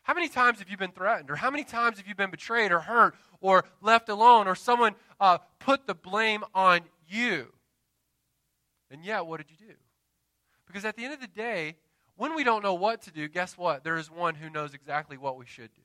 How 0.02 0.14
many 0.14 0.28
times 0.28 0.60
have 0.60 0.70
you 0.70 0.76
been 0.76 0.92
threatened? 0.92 1.30
Or 1.30 1.36
how 1.36 1.50
many 1.50 1.64
times 1.64 1.98
have 1.98 2.06
you 2.06 2.14
been 2.14 2.30
betrayed 2.30 2.72
or 2.72 2.80
hurt 2.80 3.14
or 3.40 3.64
left 3.80 4.08
alone 4.08 4.48
or 4.48 4.54
someone 4.54 4.94
uh, 5.20 5.38
put 5.58 5.86
the 5.86 5.94
blame 5.94 6.44
on 6.54 6.80
you? 7.08 7.52
And 8.90 9.04
yet, 9.04 9.26
what 9.26 9.36
did 9.38 9.50
you 9.50 9.66
do? 9.66 9.74
Because 10.68 10.84
at 10.84 10.96
the 10.96 11.04
end 11.04 11.14
of 11.14 11.20
the 11.20 11.26
day, 11.26 11.74
when 12.16 12.36
we 12.36 12.44
don't 12.44 12.62
know 12.62 12.74
what 12.74 13.02
to 13.02 13.10
do, 13.10 13.26
guess 13.26 13.58
what? 13.58 13.82
There 13.82 13.96
is 13.96 14.10
one 14.10 14.36
who 14.36 14.50
knows 14.50 14.74
exactly 14.74 15.16
what 15.16 15.36
we 15.36 15.46
should 15.46 15.74
do. 15.74 15.82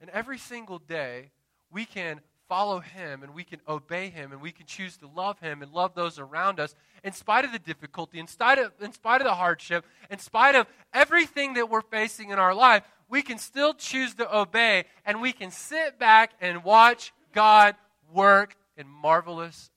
And 0.00 0.10
every 0.10 0.38
single 0.38 0.78
day, 0.78 1.30
we 1.72 1.84
can 1.84 2.20
follow 2.48 2.80
him 2.80 3.22
and 3.22 3.34
we 3.34 3.44
can 3.44 3.60
obey 3.68 4.08
him 4.08 4.32
and 4.32 4.40
we 4.40 4.52
can 4.52 4.66
choose 4.66 4.96
to 4.96 5.06
love 5.06 5.38
him 5.40 5.60
and 5.62 5.72
love 5.72 5.94
those 5.94 6.18
around 6.18 6.58
us 6.58 6.74
in 7.04 7.12
spite 7.12 7.44
of 7.44 7.52
the 7.52 7.58
difficulty, 7.58 8.18
in 8.18 8.26
spite 8.26 8.58
of, 8.58 8.72
in 8.80 8.92
spite 8.92 9.20
of 9.20 9.26
the 9.26 9.34
hardship, 9.34 9.84
in 10.10 10.18
spite 10.18 10.54
of 10.54 10.66
everything 10.94 11.54
that 11.54 11.68
we're 11.68 11.82
facing 11.82 12.30
in 12.30 12.38
our 12.38 12.54
life, 12.54 12.82
we 13.08 13.22
can 13.22 13.38
still 13.38 13.74
choose 13.74 14.14
to 14.14 14.36
obey 14.36 14.84
and 15.04 15.20
we 15.20 15.32
can 15.32 15.50
sit 15.50 15.98
back 15.98 16.32
and 16.40 16.64
watch 16.64 17.12
God 17.32 17.76
work 18.12 18.56
in 18.76 18.88
marvelous 18.88 19.70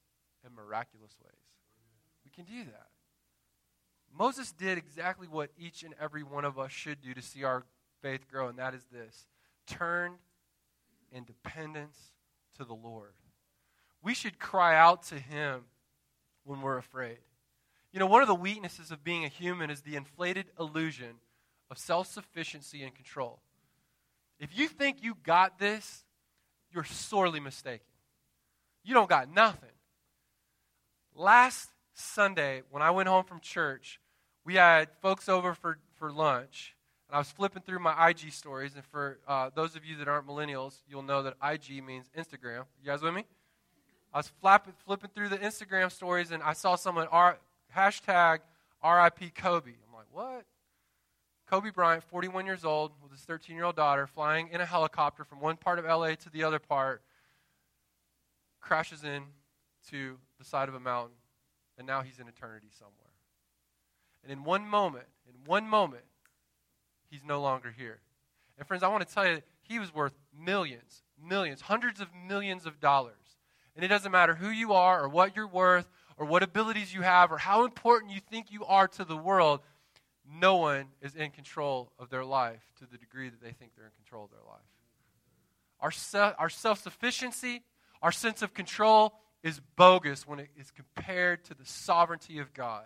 and 0.46 0.56
miraculous 0.56 1.16
ways. 1.24 1.32
We 2.24 2.32
can 2.32 2.46
do 2.46 2.64
that. 2.72 2.81
Moses 4.22 4.52
did 4.52 4.78
exactly 4.78 5.28
what 5.28 5.50
each 5.58 5.82
and 5.82 5.96
every 6.00 6.22
one 6.22 6.46
of 6.46 6.60
us 6.60 6.72
should 6.72 7.02
do 7.02 7.12
to 7.12 7.24
see 7.24 7.44
our 7.44 7.64
faith 8.04 8.30
grow, 8.30 8.50
and 8.50 8.60
that 8.60 8.76
is 8.76 8.86
this 8.92 9.26
turn 9.66 10.14
in 11.12 11.24
dependence 11.24 11.98
to 12.56 12.64
the 12.64 12.76
Lord. 12.76 13.14
We 14.04 14.14
should 14.14 14.38
cry 14.38 14.76
out 14.76 15.02
to 15.08 15.16
Him 15.16 15.62
when 16.44 16.62
we're 16.62 16.78
afraid. 16.78 17.18
You 17.92 18.00
know, 18.00 18.06
one 18.06 18.22
of 18.22 18.28
the 18.28 18.36
weaknesses 18.36 18.92
of 18.92 19.04
being 19.04 19.26
a 19.26 19.28
human 19.28 19.72
is 19.72 19.82
the 19.82 19.96
inflated 19.96 20.46
illusion 20.60 21.16
of 21.72 21.80
self 21.80 22.06
sufficiency 22.06 22.84
and 22.84 22.94
control. 22.94 23.40
If 24.40 24.56
you 24.56 24.68
think 24.68 24.98
you 25.02 25.18
got 25.24 25.58
this, 25.58 26.06
you're 26.72 26.84
sorely 26.84 27.40
mistaken. 27.40 27.88
You 28.84 28.94
don't 28.94 29.10
got 29.10 29.34
nothing. 29.34 29.70
Last 31.16 31.70
Sunday, 31.96 32.62
when 32.70 32.84
I 32.84 32.92
went 32.92 33.10
home 33.10 33.24
from 33.24 33.40
church, 33.40 34.00
we 34.45 34.56
had 34.56 34.89
folks 35.01 35.30
over 35.30 35.54
for, 35.54 35.77
for 35.97 36.12
lunch, 36.12 36.75
and 37.08 37.15
I 37.15 37.19
was 37.19 37.30
flipping 37.30 37.62
through 37.62 37.80
my 37.80 38.10
IG 38.10 38.32
stories. 38.32 38.75
And 38.75 38.84
for 38.86 39.19
uh, 39.27 39.49
those 39.54 39.75
of 39.75 39.86
you 39.86 39.97
that 39.97 40.08
aren't 40.08 40.27
millennials, 40.27 40.82
you'll 40.89 41.04
know 41.04 41.23
that 41.23 41.36
IG 41.43 41.84
means 41.84 42.10
Instagram. 42.17 42.65
You 42.82 42.86
guys 42.86 43.01
with 43.01 43.13
me? 43.13 43.25
I 44.13 44.17
was 44.17 44.32
flapping, 44.41 44.73
flipping 44.86 45.10
through 45.13 45.30
the 45.30 45.38
Instagram 45.38 45.91
stories, 45.91 46.32
and 46.32 46.43
I 46.43 46.54
saw 46.54 46.75
someone 46.75 47.08
R, 47.12 47.38
hashtag 47.75 48.39
RIP 48.84 49.36
Kobe. 49.36 49.71
I'm 49.71 49.93
like, 49.93 50.08
what? 50.12 50.45
Kobe 51.49 51.69
Bryant, 51.69 52.04
41 52.04 52.45
years 52.45 52.63
old, 52.63 52.93
with 53.04 53.12
his 53.12 53.21
13 53.21 53.56
year 53.56 53.65
old 53.65 53.75
daughter, 53.75 54.08
flying 54.08 54.49
in 54.51 54.62
a 54.62 54.65
helicopter 54.65 55.23
from 55.23 55.39
one 55.39 55.58
part 55.58 55.80
of 55.80 55.86
LA 55.86 56.15
to 56.15 56.30
the 56.30 56.43
other 56.43 56.60
part, 56.60 57.01
crashes 58.62 59.04
in 59.04 59.23
to 59.89 60.17
the 60.39 60.45
side 60.45 60.69
of 60.69 60.75
a 60.75 60.80
mountain, 60.80 61.15
and 61.77 61.86
now 61.86 62.01
he's 62.01 62.19
in 62.19 62.27
eternity 62.27 62.67
somewhere. 62.77 63.01
And 64.24 64.32
in 64.32 64.44
one 64.44 64.68
moment, 64.68 65.06
in 65.28 65.34
one 65.46 65.68
moment, 65.68 66.04
he's 67.10 67.24
no 67.26 67.42
longer 67.42 67.74
here. 67.76 68.00
And 68.58 68.68
friends, 68.68 68.84
I 68.84 68.88
want 68.90 69.08
to 69.08 69.14
tell 69.14 69.28
you, 69.28 69.42
he 69.64 69.80
was 69.80 69.94
worth 69.94 70.14
millions, 70.38 71.04
millions, 71.24 71.62
hundreds 71.62 72.00
of 72.00 72.08
millions 72.28 72.66
of 72.66 72.80
dollars. 72.80 73.16
And 73.76 73.86
it 73.86 73.88
doesn't 73.88 74.12
matter 74.12 74.36
who 74.36 74.50
you 74.50 74.74
are 74.74 75.04
or 75.04 75.10
what 75.10 75.36
you're 75.36 75.48
worth 75.48 75.90
or 76.18 76.26
what 76.26 76.44
abilities 76.44 76.94
you 76.94 77.02
have 77.02 77.32
or 77.32 77.38
how 77.38 77.66
important 77.66 78.14
you 78.14 78.20
think 78.20 78.52
you 78.52 78.66
are 78.66 78.88
to 78.90 79.06
the 79.06 79.18
world, 79.18 79.62
no 80.40 80.58
one 80.58 80.86
is 81.02 81.16
in 81.16 81.32
control 81.32 81.92
of 81.98 82.10
their 82.10 82.24
life 82.24 82.62
to 82.80 82.86
the 82.86 82.98
degree 82.98 83.30
that 83.30 83.42
they 83.42 83.52
think 83.52 83.72
they're 83.76 83.86
in 83.86 83.92
control 84.04 84.26
of 84.26 84.30
their 84.30 84.40
life. 84.48 84.62
Our, 85.80 85.92
se- 85.92 86.34
our 86.38 86.50
self 86.50 86.80
sufficiency, 86.80 87.64
our 88.02 88.12
sense 88.12 88.42
of 88.42 88.54
control 88.54 89.14
is 89.42 89.60
bogus 89.76 90.28
when 90.28 90.40
it 90.40 90.50
is 90.56 90.70
compared 90.70 91.44
to 91.46 91.56
the 91.56 91.66
sovereignty 91.66 92.38
of 92.38 92.54
God. 92.54 92.86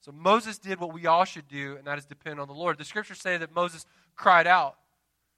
So 0.00 0.12
Moses 0.12 0.58
did 0.58 0.80
what 0.80 0.92
we 0.92 1.06
all 1.06 1.24
should 1.24 1.48
do, 1.48 1.76
and 1.76 1.86
that 1.86 1.98
is 1.98 2.06
depend 2.06 2.40
on 2.40 2.48
the 2.48 2.54
Lord. 2.54 2.78
The 2.78 2.84
scriptures 2.84 3.20
say 3.20 3.36
that 3.36 3.54
Moses 3.54 3.84
cried 4.16 4.46
out. 4.46 4.76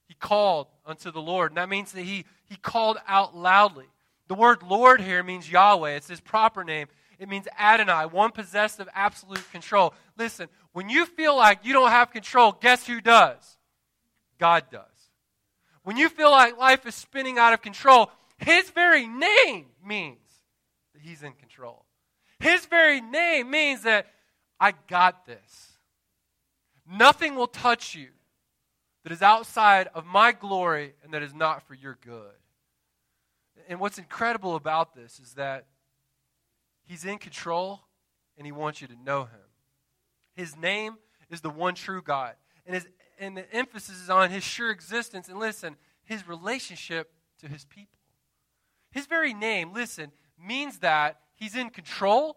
He 0.07 0.15
called 0.15 0.69
unto 0.87 1.11
the 1.11 1.23
Lord. 1.23 1.51
And 1.51 1.57
that 1.57 1.69
means 1.69 1.93
that 1.93 2.03
he, 2.03 2.25
he 2.45 2.57
called 2.57 2.99
out 3.09 3.37
loudly. 3.37 3.87
The 4.29 4.35
word 4.35 4.63
Lord 4.63 5.01
here 5.01 5.23
means 5.23 5.51
Yahweh. 5.51 5.97
It's 5.97 6.09
his 6.09 6.21
proper 6.21 6.65
name. 6.65 6.87
It 7.19 7.29
means 7.29 7.47
Adonai, 7.59 8.07
one 8.07 8.31
possessed 8.31 8.81
of 8.81 8.89
absolute 8.95 9.49
control. 9.53 9.95
Listen, 10.17 10.49
when 10.73 10.89
you 10.89 11.07
feel 11.07 11.37
like 11.37 11.61
you 11.65 11.73
don't 11.73 11.91
have 11.91 12.11
control, 12.11 12.53
guess 12.53 12.87
who 12.87 13.01
does? 13.01 13.59
God 14.39 14.65
does. 14.71 14.83
When 15.85 15.97
you 15.97 16.09
feel 16.09 16.31
like 16.31 16.59
life 16.59 16.87
is 16.87 16.95
spinning 16.95 17.39
out 17.39 17.53
of 17.53 17.63
control, 17.63 18.11
his 18.39 18.71
very 18.71 19.07
name 19.07 19.67
means 19.85 20.19
that 20.95 21.03
he's 21.03 21.23
in 21.23 21.33
control. 21.33 21.85
His 22.39 22.67
very 22.67 23.01
name 23.01 23.51
means 23.51 23.83
that 23.83 24.07
I 24.63 24.75
got 24.87 25.27
this. 25.27 25.73
Nothing 26.89 27.35
will 27.35 27.49
touch 27.49 27.97
you 27.97 28.11
that 29.03 29.13
is 29.13 29.21
outside 29.21 29.89
of 29.93 30.07
my 30.07 30.31
glory 30.31 30.93
and 31.03 31.13
that 31.13 31.21
is 31.21 31.35
not 31.35 31.67
for 31.67 31.75
your 31.75 31.99
good. 32.01 32.31
And 33.69 33.81
what's 33.81 33.99
incredible 33.99 34.55
about 34.55 34.95
this 34.95 35.19
is 35.19 35.33
that 35.35 35.67
He's 36.85 37.05
in 37.05 37.19
control 37.19 37.81
and 38.39 38.47
He 38.47 38.53
wants 38.53 38.81
you 38.81 38.87
to 38.87 38.95
know 39.05 39.25
Him. 39.25 39.41
His 40.37 40.57
name 40.57 40.95
is 41.29 41.41
the 41.41 41.51
one 41.51 41.75
true 41.75 42.01
God. 42.01 42.35
And, 42.65 42.77
his, 42.77 42.87
and 43.19 43.37
the 43.37 43.53
emphasis 43.53 44.01
is 44.01 44.11
on 44.11 44.31
His 44.31 44.45
sure 44.45 44.71
existence 44.71 45.29
and 45.29 45.41
listen, 45.41 45.75
His 46.05 46.29
relationship 46.29 47.11
to 47.41 47.49
His 47.49 47.65
people. 47.65 47.99
His 48.93 49.07
very 49.07 49.35
name, 49.35 49.73
listen, 49.73 50.13
means 50.41 50.79
that 50.79 51.19
He's 51.35 51.57
in 51.57 51.71
control 51.71 52.37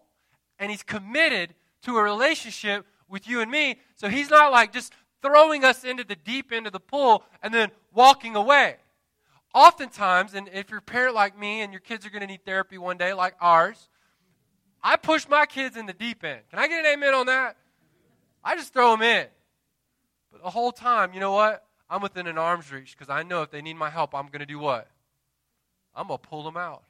and 0.58 0.72
He's 0.72 0.82
committed 0.82 1.54
to 1.86 1.96
a 1.96 2.02
relationship 2.02 2.86
with 3.08 3.28
you 3.28 3.40
and 3.40 3.50
me. 3.50 3.80
So 3.94 4.08
He's 4.08 4.30
not 4.30 4.52
like 4.52 4.72
just 4.72 4.92
throwing 5.22 5.64
us 5.64 5.84
into 5.84 6.04
the 6.04 6.16
deep 6.16 6.52
end 6.52 6.66
of 6.66 6.72
the 6.72 6.80
pool 6.80 7.24
and 7.42 7.52
then 7.52 7.70
walking 7.92 8.36
away. 8.36 8.76
Oftentimes, 9.54 10.34
and 10.34 10.50
if 10.52 10.68
you're 10.68 10.80
a 10.80 10.82
parent 10.82 11.14
like 11.14 11.38
me 11.38 11.62
and 11.62 11.72
your 11.72 11.80
kids 11.80 12.04
are 12.04 12.10
going 12.10 12.20
to 12.20 12.26
need 12.26 12.44
therapy 12.44 12.76
one 12.76 12.98
day, 12.98 13.14
like 13.14 13.34
ours, 13.40 13.88
I 14.82 14.96
push 14.96 15.26
my 15.28 15.46
kids 15.46 15.76
in 15.76 15.86
the 15.86 15.92
deep 15.92 16.22
end. 16.22 16.40
Can 16.50 16.58
I 16.58 16.68
get 16.68 16.84
an 16.84 16.92
amen 16.92 17.14
on 17.14 17.26
that? 17.26 17.56
I 18.44 18.54
just 18.54 18.72
throw 18.72 18.90
them 18.90 19.02
in. 19.02 19.26
But 20.30 20.42
the 20.42 20.50
whole 20.50 20.72
time, 20.72 21.14
you 21.14 21.20
know 21.20 21.32
what? 21.32 21.64
I'm 21.88 22.02
within 22.02 22.26
an 22.26 22.36
arm's 22.36 22.70
reach 22.70 22.96
because 22.96 23.08
I 23.08 23.22
know 23.22 23.42
if 23.42 23.50
they 23.50 23.62
need 23.62 23.76
my 23.76 23.90
help, 23.90 24.14
I'm 24.14 24.26
going 24.26 24.40
to 24.40 24.46
do 24.46 24.58
what? 24.58 24.88
I'm 25.94 26.08
going 26.08 26.18
to 26.18 26.28
pull 26.28 26.42
them 26.42 26.56
out. 26.56 26.82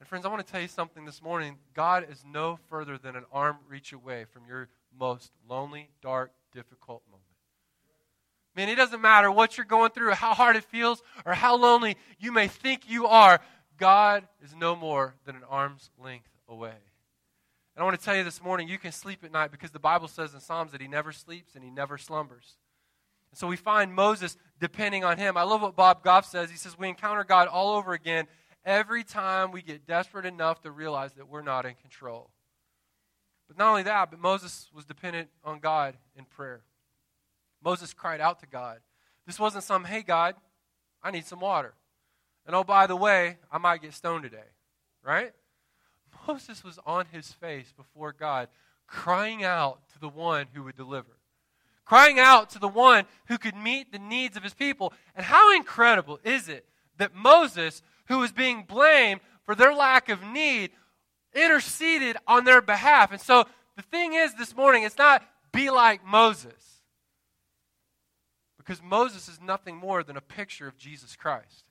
And 0.00 0.08
friends, 0.08 0.24
I 0.24 0.30
want 0.30 0.44
to 0.44 0.50
tell 0.50 0.62
you 0.62 0.68
something 0.68 1.04
this 1.04 1.22
morning. 1.22 1.58
God 1.74 2.06
is 2.10 2.24
no 2.26 2.58
further 2.70 2.96
than 2.96 3.16
an 3.16 3.24
arm 3.30 3.58
reach 3.68 3.92
away 3.92 4.24
from 4.24 4.46
your 4.48 4.68
most 4.98 5.30
lonely, 5.46 5.90
dark, 6.00 6.32
difficult 6.52 7.02
moment. 7.06 7.26
Man, 8.56 8.70
it 8.70 8.76
doesn't 8.76 9.02
matter 9.02 9.30
what 9.30 9.58
you're 9.58 9.66
going 9.66 9.90
through, 9.90 10.08
or 10.08 10.14
how 10.14 10.32
hard 10.32 10.56
it 10.56 10.64
feels, 10.64 11.02
or 11.26 11.34
how 11.34 11.54
lonely 11.54 11.98
you 12.18 12.32
may 12.32 12.48
think 12.48 12.88
you 12.88 13.06
are. 13.06 13.40
God 13.76 14.26
is 14.42 14.54
no 14.54 14.74
more 14.74 15.14
than 15.26 15.36
an 15.36 15.44
arm's 15.48 15.90
length 16.02 16.30
away. 16.48 16.74
And 17.76 17.82
I 17.82 17.84
want 17.84 17.98
to 17.98 18.04
tell 18.04 18.16
you 18.16 18.24
this 18.24 18.42
morning, 18.42 18.68
you 18.68 18.78
can 18.78 18.92
sleep 18.92 19.22
at 19.22 19.30
night 19.30 19.50
because 19.52 19.70
the 19.70 19.78
Bible 19.78 20.08
says 20.08 20.32
in 20.32 20.40
Psalms 20.40 20.72
that 20.72 20.80
he 20.80 20.88
never 20.88 21.12
sleeps 21.12 21.54
and 21.54 21.62
he 21.62 21.70
never 21.70 21.98
slumbers. 21.98 22.56
And 23.30 23.38
so 23.38 23.46
we 23.46 23.56
find 23.56 23.94
Moses 23.94 24.38
depending 24.58 25.04
on 25.04 25.18
him. 25.18 25.36
I 25.36 25.42
love 25.42 25.60
what 25.60 25.76
Bob 25.76 26.02
Goff 26.02 26.24
says. 26.24 26.50
He 26.50 26.56
says, 26.56 26.76
We 26.76 26.88
encounter 26.88 27.22
God 27.22 27.48
all 27.48 27.76
over 27.76 27.92
again 27.92 28.26
every 28.64 29.04
time 29.04 29.52
we 29.52 29.62
get 29.62 29.86
desperate 29.86 30.26
enough 30.26 30.62
to 30.62 30.70
realize 30.70 31.12
that 31.14 31.28
we're 31.28 31.42
not 31.42 31.66
in 31.66 31.74
control. 31.74 32.30
But 33.48 33.58
not 33.58 33.70
only 33.70 33.82
that, 33.84 34.10
but 34.10 34.20
Moses 34.20 34.70
was 34.74 34.84
dependent 34.84 35.28
on 35.44 35.58
God 35.58 35.96
in 36.16 36.24
prayer. 36.24 36.62
Moses 37.62 37.92
cried 37.92 38.20
out 38.20 38.40
to 38.40 38.46
God. 38.46 38.78
This 39.26 39.38
wasn't 39.38 39.64
some, 39.64 39.84
hey, 39.84 40.02
God, 40.02 40.34
I 41.02 41.10
need 41.10 41.26
some 41.26 41.40
water. 41.40 41.74
And 42.46 42.54
oh, 42.54 42.64
by 42.64 42.86
the 42.86 42.96
way, 42.96 43.38
I 43.50 43.58
might 43.58 43.82
get 43.82 43.94
stoned 43.94 44.22
today, 44.22 44.48
right? 45.04 45.32
Moses 46.28 46.64
was 46.64 46.78
on 46.86 47.06
his 47.12 47.32
face 47.32 47.72
before 47.76 48.12
God, 48.12 48.48
crying 48.86 49.44
out 49.44 49.80
to 49.92 49.98
the 49.98 50.08
one 50.08 50.46
who 50.52 50.64
would 50.64 50.76
deliver, 50.76 51.18
crying 51.84 52.18
out 52.18 52.50
to 52.50 52.58
the 52.58 52.68
one 52.68 53.04
who 53.26 53.38
could 53.38 53.56
meet 53.56 53.92
the 53.92 53.98
needs 53.98 54.36
of 54.36 54.42
his 54.42 54.54
people. 54.54 54.92
And 55.14 55.24
how 55.24 55.54
incredible 55.54 56.18
is 56.24 56.48
it 56.48 56.66
that 56.98 57.14
Moses, 57.14 57.82
who 58.10 58.18
was 58.18 58.32
being 58.32 58.64
blamed 58.64 59.20
for 59.46 59.54
their 59.54 59.72
lack 59.72 60.08
of 60.08 60.22
need, 60.22 60.72
interceded 61.32 62.16
on 62.26 62.44
their 62.44 62.60
behalf? 62.60 63.12
And 63.12 63.20
so 63.20 63.46
the 63.76 63.82
thing 63.82 64.14
is 64.14 64.34
this 64.34 64.54
morning, 64.54 64.82
it's 64.82 64.98
not 64.98 65.22
be 65.52 65.70
like 65.70 66.04
Moses. 66.04 66.82
Because 68.58 68.82
Moses 68.82 69.28
is 69.28 69.40
nothing 69.40 69.76
more 69.76 70.02
than 70.02 70.16
a 70.16 70.20
picture 70.20 70.66
of 70.66 70.76
Jesus 70.76 71.14
Christ. 71.14 71.64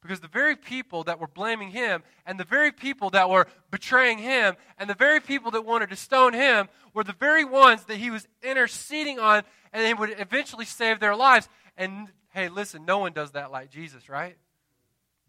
Because 0.00 0.20
the 0.20 0.28
very 0.28 0.56
people 0.56 1.04
that 1.04 1.20
were 1.20 1.26
blaming 1.26 1.70
him, 1.70 2.02
and 2.24 2.40
the 2.40 2.44
very 2.44 2.72
people 2.72 3.10
that 3.10 3.28
were 3.28 3.46
betraying 3.70 4.18
him, 4.18 4.56
and 4.78 4.88
the 4.88 4.94
very 4.94 5.20
people 5.20 5.50
that 5.50 5.66
wanted 5.66 5.90
to 5.90 5.96
stone 5.96 6.32
him 6.32 6.68
were 6.94 7.04
the 7.04 7.12
very 7.12 7.44
ones 7.44 7.84
that 7.84 7.96
he 7.98 8.10
was 8.10 8.26
interceding 8.42 9.18
on, 9.18 9.42
and 9.72 9.84
they 9.84 9.92
would 9.92 10.14
eventually 10.18 10.64
save 10.64 10.98
their 10.98 11.16
lives. 11.16 11.48
And 11.76 12.08
hey, 12.30 12.48
listen, 12.48 12.86
no 12.86 12.98
one 12.98 13.12
does 13.12 13.32
that 13.32 13.50
like 13.50 13.70
Jesus, 13.70 14.08
right? 14.08 14.36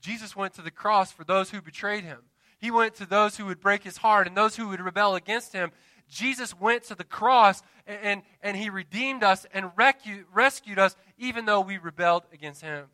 Jesus 0.01 0.35
went 0.35 0.53
to 0.55 0.61
the 0.61 0.71
cross 0.71 1.11
for 1.11 1.23
those 1.23 1.51
who 1.51 1.61
betrayed 1.61 2.03
him. 2.03 2.19
He 2.59 2.71
went 2.71 2.95
to 2.95 3.05
those 3.05 3.37
who 3.37 3.45
would 3.45 3.61
break 3.61 3.83
his 3.83 3.97
heart 3.97 4.27
and 4.27 4.35
those 4.35 4.55
who 4.55 4.67
would 4.67 4.81
rebel 4.81 5.15
against 5.15 5.53
him. 5.53 5.71
Jesus 6.09 6.59
went 6.59 6.83
to 6.85 6.95
the 6.95 7.03
cross 7.03 7.61
and, 7.87 7.99
and, 8.03 8.21
and 8.41 8.57
he 8.57 8.69
redeemed 8.69 9.23
us 9.23 9.45
and 9.53 9.67
recu- 9.77 10.25
rescued 10.33 10.79
us 10.79 10.95
even 11.17 11.45
though 11.45 11.61
we 11.61 11.77
rebelled 11.77 12.23
against 12.33 12.61
him. 12.61 12.85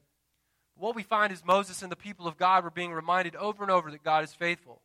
What 0.78 0.96
we 0.96 1.04
find 1.04 1.32
is 1.32 1.44
Moses 1.44 1.82
and 1.82 1.92
the 1.92 1.96
people 1.96 2.28
of 2.28 2.38
God 2.38 2.64
were 2.64 2.70
being 2.70 2.94
reminded 2.94 3.36
over 3.36 3.64
and 3.64 3.72
over 3.72 3.90
that 3.92 4.04
God 4.04 4.24
is 4.24 4.34
faithful. 4.34 4.82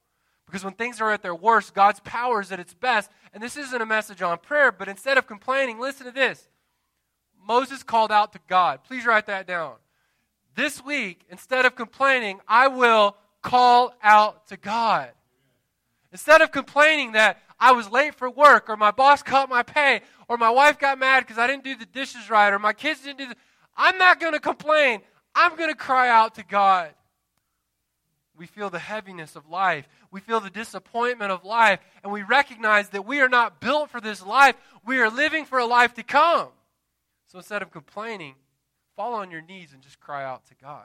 Because 0.46 0.64
when 0.64 0.74
things 0.74 1.00
are 1.00 1.12
at 1.12 1.22
their 1.22 1.34
worst, 1.34 1.74
God's 1.74 2.00
power 2.00 2.40
is 2.40 2.50
at 2.50 2.60
its 2.60 2.74
best. 2.74 3.10
And 3.32 3.42
this 3.42 3.56
isn't 3.56 3.82
a 3.82 3.86
message 3.86 4.22
on 4.22 4.38
prayer, 4.38 4.72
but 4.72 4.88
instead 4.88 5.18
of 5.18 5.26
complaining, 5.26 5.78
listen 5.78 6.06
to 6.06 6.12
this. 6.12 6.48
Moses 7.46 7.82
called 7.82 8.12
out 8.12 8.32
to 8.32 8.40
God. 8.48 8.84
Please 8.84 9.06
write 9.06 9.26
that 9.26 9.46
down. 9.46 9.74
This 10.54 10.84
week, 10.84 11.24
instead 11.30 11.64
of 11.64 11.74
complaining, 11.74 12.40
I 12.46 12.68
will 12.68 13.16
call 13.42 13.94
out 14.02 14.48
to 14.48 14.56
God. 14.56 15.10
Instead 16.12 16.42
of 16.42 16.50
complaining 16.50 17.12
that 17.12 17.38
I 17.58 17.72
was 17.72 17.90
late 17.90 18.14
for 18.14 18.28
work, 18.28 18.68
or 18.68 18.76
my 18.76 18.90
boss 18.90 19.22
cut 19.22 19.48
my 19.48 19.62
pay, 19.62 20.00
or 20.28 20.36
my 20.36 20.50
wife 20.50 20.78
got 20.78 20.98
mad 20.98 21.20
because 21.20 21.38
I 21.38 21.46
didn't 21.46 21.64
do 21.64 21.76
the 21.76 21.86
dishes 21.86 22.30
right, 22.30 22.52
or 22.52 22.58
my 22.58 22.72
kids 22.72 23.02
didn't 23.02 23.18
do 23.18 23.28
the. 23.28 23.36
I'm 23.76 23.98
not 23.98 24.18
going 24.18 24.32
to 24.32 24.40
complain. 24.40 25.02
I'm 25.34 25.56
going 25.56 25.70
to 25.70 25.76
cry 25.76 26.08
out 26.08 26.34
to 26.36 26.44
God. 26.44 26.92
We 28.36 28.46
feel 28.46 28.70
the 28.70 28.78
heaviness 28.78 29.36
of 29.36 29.48
life. 29.48 29.86
We 30.10 30.20
feel 30.20 30.40
the 30.40 30.50
disappointment 30.50 31.30
of 31.30 31.44
life. 31.44 31.78
And 32.02 32.10
we 32.10 32.22
recognize 32.22 32.88
that 32.88 33.06
we 33.06 33.20
are 33.20 33.28
not 33.28 33.60
built 33.60 33.90
for 33.90 34.00
this 34.00 34.24
life. 34.24 34.56
We 34.84 34.98
are 34.98 35.10
living 35.10 35.44
for 35.44 35.58
a 35.58 35.66
life 35.66 35.94
to 35.94 36.02
come. 36.02 36.48
So 37.26 37.38
instead 37.38 37.60
of 37.60 37.70
complaining, 37.70 38.34
fall 39.00 39.14
on 39.14 39.30
your 39.30 39.40
knees 39.40 39.72
and 39.72 39.80
just 39.80 39.98
cry 39.98 40.22
out 40.22 40.44
to 40.44 40.54
God. 40.60 40.84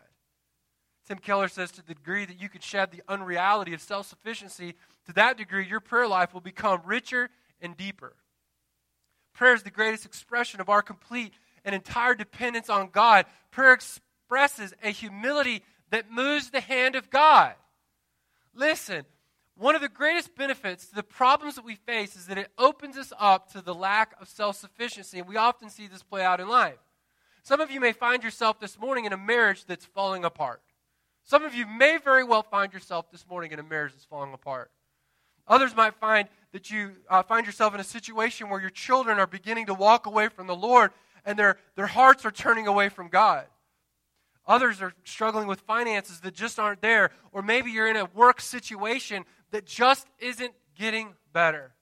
Tim 1.05 1.17
Keller 1.17 1.49
says 1.49 1.69
to 1.71 1.85
the 1.85 1.93
degree 1.93 2.23
that 2.23 2.41
you 2.41 2.47
could 2.47 2.63
shed 2.63 2.89
the 2.89 3.03
unreality 3.09 3.73
of 3.73 3.81
self 3.81 4.07
sufficiency, 4.07 4.73
to 5.05 5.13
that 5.13 5.37
degree 5.37 5.67
your 5.67 5.81
prayer 5.81 6.07
life 6.07 6.33
will 6.33 6.39
become 6.39 6.79
richer 6.85 7.29
and 7.59 7.75
deeper. 7.75 8.15
Prayer 9.33 9.53
is 9.53 9.63
the 9.63 9.69
greatest 9.69 10.05
expression 10.05 10.61
of 10.61 10.69
our 10.69 10.81
complete 10.81 11.33
and 11.65 11.75
entire 11.75 12.15
dependence 12.15 12.69
on 12.69 12.87
God. 12.89 13.25
Prayer 13.51 13.73
expresses 13.73 14.73
a 14.81 14.91
humility 14.91 15.61
that 15.89 16.09
moves 16.09 16.51
the 16.51 16.61
hand 16.61 16.95
of 16.95 17.09
God. 17.09 17.53
Listen, 18.53 19.03
one 19.57 19.75
of 19.75 19.81
the 19.81 19.89
greatest 19.89 20.33
benefits 20.37 20.85
to 20.85 20.95
the 20.95 21.03
problems 21.03 21.55
that 21.55 21.65
we 21.65 21.75
face 21.75 22.15
is 22.15 22.27
that 22.27 22.37
it 22.37 22.47
opens 22.57 22.97
us 22.97 23.11
up 23.19 23.51
to 23.51 23.61
the 23.61 23.75
lack 23.75 24.15
of 24.21 24.29
self 24.29 24.55
sufficiency, 24.55 25.19
and 25.19 25.27
we 25.27 25.35
often 25.35 25.69
see 25.69 25.87
this 25.87 26.01
play 26.01 26.23
out 26.23 26.39
in 26.39 26.47
life. 26.47 26.77
Some 27.45 27.61
of 27.61 27.69
you 27.69 27.79
may 27.79 27.91
find 27.91 28.23
yourself 28.23 28.59
this 28.59 28.79
morning 28.79 29.05
in 29.05 29.13
a 29.13 29.17
marriage 29.17 29.65
that's 29.65 29.85
falling 29.85 30.25
apart. 30.25 30.63
Some 31.25 31.43
of 31.43 31.53
you 31.53 31.67
may 31.67 31.99
very 32.03 32.23
well 32.23 32.41
find 32.41 32.73
yourself 32.73 33.11
this 33.11 33.23
morning 33.29 33.51
in 33.51 33.59
a 33.59 33.63
marriage 33.63 33.91
that's 33.91 34.03
falling 34.03 34.33
apart. 34.33 34.71
Others 35.47 35.75
might 35.75 35.93
find 35.93 36.27
that 36.53 36.71
you 36.71 36.93
uh, 37.07 37.21
find 37.21 37.45
yourself 37.45 37.75
in 37.75 37.79
a 37.79 37.83
situation 37.83 38.49
where 38.49 38.59
your 38.59 38.71
children 38.71 39.19
are 39.19 39.27
beginning 39.27 39.67
to 39.67 39.75
walk 39.75 40.07
away 40.07 40.27
from 40.27 40.47
the 40.47 40.55
Lord 40.55 40.89
and 41.23 41.37
their, 41.37 41.59
their 41.75 41.85
hearts 41.85 42.25
are 42.25 42.31
turning 42.31 42.65
away 42.65 42.89
from 42.89 43.09
God. 43.09 43.45
Others 44.47 44.81
are 44.81 44.93
struggling 45.03 45.47
with 45.47 45.59
finances 45.61 46.21
that 46.21 46.33
just 46.33 46.57
aren't 46.57 46.81
there. 46.81 47.11
Or 47.31 47.43
maybe 47.43 47.69
you're 47.69 47.87
in 47.87 47.95
a 47.95 48.05
work 48.05 48.41
situation 48.41 49.23
that 49.51 49.67
just 49.67 50.07
isn't 50.17 50.53
getting 50.75 51.13
better. 51.31 51.73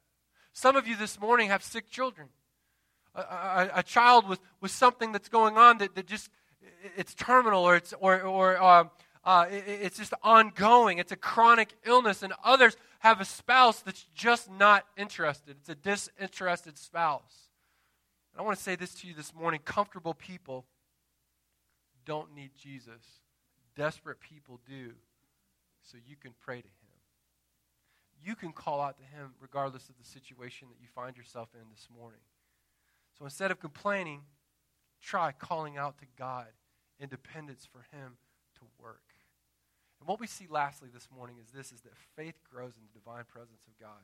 Some 0.51 0.75
of 0.75 0.87
you 0.87 0.97
this 0.97 1.21
morning 1.21 1.47
have 1.47 1.63
sick 1.63 1.89
children. 1.89 2.27
A, 3.15 3.69
a, 3.75 3.83
child 3.83 4.27
with, 4.27 4.39
with 4.59 4.71
something 4.71 5.11
that's 5.11 5.29
going 5.29 5.55
on 5.55 5.77
that, 5.77 5.93
that 5.95 6.07
just 6.07 6.29
it's 6.97 7.13
terminal 7.13 7.63
or 7.63 7.75
it's 7.75 7.93
or, 7.99 8.21
or 8.21 8.61
um, 8.61 8.89
uh, 9.23 9.45
it, 9.49 9.63
it's 9.67 9.97
just 9.97 10.13
ongoing. 10.23 10.97
It's 10.97 11.11
a 11.11 11.15
chronic 11.15 11.73
illness. 11.85 12.23
And 12.23 12.33
others 12.43 12.75
have 12.99 13.21
a 13.21 13.25
spouse 13.25 13.81
that's 13.81 14.05
just 14.13 14.51
not 14.51 14.85
interested. 14.97 15.57
It's 15.59 15.69
a 15.69 15.75
disinterested 15.75 16.77
spouse. 16.77 17.49
And 18.33 18.41
I 18.41 18.43
want 18.43 18.57
to 18.57 18.63
say 18.63 18.75
this 18.75 18.93
to 18.95 19.07
you 19.07 19.13
this 19.13 19.33
morning 19.33 19.59
comfortable 19.63 20.13
people 20.13 20.65
don't 22.05 22.35
need 22.35 22.51
Jesus, 22.61 23.01
desperate 23.75 24.19
people 24.19 24.59
do. 24.67 24.91
So 25.83 25.97
you 26.07 26.15
can 26.15 26.33
pray 26.39 26.61
to 26.61 26.67
Him. 26.67 26.73
You 28.25 28.35
can 28.35 28.51
call 28.53 28.81
out 28.81 28.97
to 28.97 29.03
Him 29.03 29.33
regardless 29.41 29.89
of 29.89 29.95
the 29.97 30.05
situation 30.05 30.67
that 30.69 30.81
you 30.81 30.87
find 30.93 31.15
yourself 31.15 31.49
in 31.53 31.69
this 31.71 31.87
morning. 31.97 32.19
So 33.17 33.25
instead 33.25 33.51
of 33.51 33.59
complaining, 33.59 34.21
try 35.01 35.31
calling 35.31 35.77
out 35.77 35.97
to 35.99 36.05
God 36.17 36.47
in 36.99 37.09
dependence 37.09 37.67
for 37.71 37.85
Him 37.95 38.17
to 38.55 38.61
work. 38.81 39.03
And 39.99 40.07
what 40.07 40.19
we 40.19 40.27
see 40.27 40.47
lastly 40.49 40.89
this 40.93 41.07
morning 41.15 41.37
is 41.41 41.51
this 41.51 41.71
is 41.71 41.81
that 41.81 41.93
faith 42.15 42.35
grows 42.51 42.73
in 42.75 42.83
the 42.83 42.99
divine 42.99 43.23
presence 43.25 43.61
of 43.67 43.79
God. 43.79 44.03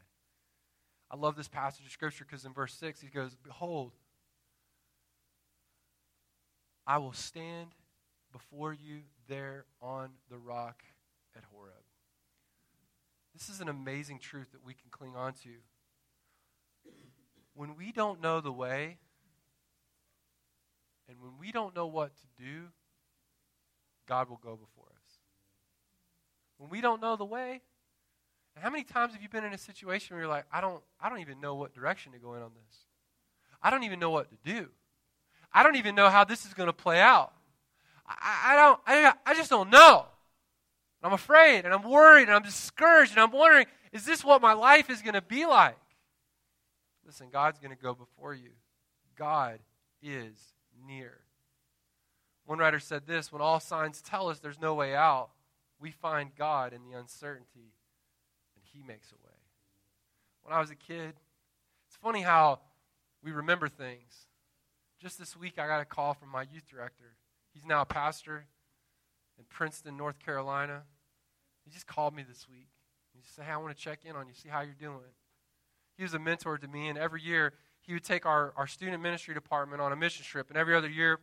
I 1.11 1.15
love 1.15 1.35
this 1.35 1.47
passage 1.47 1.85
of 1.85 1.91
Scripture 1.91 2.25
because 2.25 2.45
in 2.45 2.53
verse 2.53 2.73
6 2.75 3.01
he 3.01 3.07
goes, 3.07 3.35
Behold, 3.35 3.93
I 6.85 6.99
will 6.99 7.13
stand 7.13 7.69
before 8.31 8.73
you 8.73 9.01
there 9.27 9.65
on 9.81 10.11
the 10.29 10.37
rock 10.37 10.83
at 11.35 11.43
Horeb. 11.51 11.73
This 13.33 13.49
is 13.49 13.61
an 13.61 13.69
amazing 13.69 14.19
truth 14.19 14.51
that 14.51 14.65
we 14.65 14.73
can 14.73 14.89
cling 14.91 15.15
on 15.15 15.33
to. 15.43 15.49
When 17.59 17.75
we 17.75 17.91
don't 17.91 18.21
know 18.21 18.39
the 18.39 18.53
way, 18.53 18.95
and 21.09 21.17
when 21.19 21.31
we 21.37 21.51
don't 21.51 21.75
know 21.75 21.87
what 21.87 22.11
to 22.15 22.41
do, 22.41 22.67
God 24.07 24.29
will 24.29 24.39
go 24.41 24.51
before 24.51 24.85
us. 24.85 25.11
When 26.57 26.69
we 26.69 26.79
don't 26.79 27.01
know 27.01 27.17
the 27.17 27.25
way, 27.25 27.59
and 28.55 28.63
how 28.63 28.69
many 28.69 28.85
times 28.85 29.11
have 29.11 29.21
you 29.21 29.27
been 29.27 29.43
in 29.43 29.51
a 29.51 29.57
situation 29.57 30.15
where 30.15 30.23
you're 30.23 30.31
like, 30.31 30.45
I 30.53 30.61
don't, 30.61 30.81
I 31.01 31.09
don't 31.09 31.19
even 31.19 31.41
know 31.41 31.55
what 31.55 31.73
direction 31.73 32.13
to 32.13 32.17
go 32.17 32.33
in 32.35 32.41
on 32.41 32.51
this. 32.55 32.77
I 33.61 33.69
don't 33.71 33.83
even 33.83 33.99
know 33.99 34.11
what 34.11 34.29
to 34.29 34.37
do. 34.45 34.69
I 35.53 35.61
don't 35.61 35.75
even 35.75 35.95
know 35.95 36.09
how 36.09 36.23
this 36.23 36.45
is 36.45 36.53
going 36.53 36.67
to 36.67 36.73
play 36.73 37.01
out. 37.01 37.33
I, 38.07 38.53
I 38.53 38.55
don't, 38.55 38.79
I, 38.87 39.13
I 39.25 39.33
just 39.33 39.49
don't 39.49 39.69
know. 39.69 40.05
I'm 41.03 41.11
afraid 41.11 41.65
and 41.65 41.73
I'm 41.73 41.83
worried 41.83 42.29
and 42.29 42.31
I'm 42.31 42.43
discouraged 42.43 43.11
and 43.11 43.19
I'm 43.19 43.31
wondering, 43.31 43.65
is 43.91 44.05
this 44.05 44.23
what 44.23 44.41
my 44.41 44.53
life 44.53 44.89
is 44.89 45.01
going 45.01 45.15
to 45.15 45.21
be 45.21 45.45
like? 45.45 45.75
Listen, 47.09 47.29
God's 47.33 47.57
going 47.57 47.75
to 47.75 47.83
go 47.83 47.95
before 47.95 48.35
you. 48.35 48.51
God 49.17 49.61
is 49.99 50.53
near. 50.85 51.21
One 52.45 52.59
writer 52.59 52.79
said 52.79 53.07
this 53.07 53.31
when 53.31 53.41
all 53.41 53.59
signs 53.59 53.99
tell 53.99 54.29
us 54.29 54.37
there's 54.37 54.61
no 54.61 54.75
way 54.75 54.95
out, 54.95 55.31
we 55.79 55.89
find 55.89 56.29
God 56.37 56.71
in 56.71 56.83
the 56.83 56.95
uncertainty 56.95 57.73
and 58.55 58.63
He 58.71 58.83
makes 58.83 59.11
a 59.11 59.15
way. 59.25 59.33
When 60.43 60.53
I 60.53 60.59
was 60.59 60.69
a 60.69 60.75
kid, 60.75 61.15
it's 61.87 61.97
funny 61.99 62.21
how 62.21 62.59
we 63.23 63.31
remember 63.31 63.69
things. 63.69 64.27
Just 65.01 65.17
this 65.17 65.35
week, 65.35 65.57
I 65.57 65.65
got 65.65 65.81
a 65.81 65.85
call 65.85 66.13
from 66.13 66.29
my 66.29 66.43
youth 66.43 66.69
director. 66.69 67.15
He's 67.55 67.65
now 67.65 67.81
a 67.81 67.85
pastor 67.85 68.45
in 69.39 69.45
Princeton, 69.49 69.97
North 69.97 70.19
Carolina. 70.19 70.83
He 71.65 71.71
just 71.71 71.87
called 71.87 72.13
me 72.13 72.21
this 72.21 72.47
week. 72.47 72.69
He 73.15 73.21
said, 73.35 73.45
Hey, 73.45 73.53
I 73.53 73.57
want 73.57 73.75
to 73.75 73.83
check 73.83 74.01
in 74.05 74.15
on 74.15 74.27
you, 74.27 74.35
see 74.35 74.49
how 74.49 74.61
you're 74.61 74.75
doing. 74.79 75.09
He 75.99 76.03
was 76.03 76.13
a 76.13 76.19
mentor 76.19 76.57
to 76.57 76.65
me, 76.65 76.87
and 76.87 76.97
every 76.97 77.21
year 77.21 77.51
he 77.81 77.91
would 77.91 78.05
take 78.05 78.25
our, 78.25 78.53
our 78.55 78.67
student 78.67 79.03
ministry 79.03 79.33
department 79.33 79.81
on 79.81 79.91
a 79.91 79.97
mission 79.97 80.23
trip. 80.23 80.47
And 80.47 80.57
every 80.57 80.73
other 80.73 80.87
year, 80.87 81.19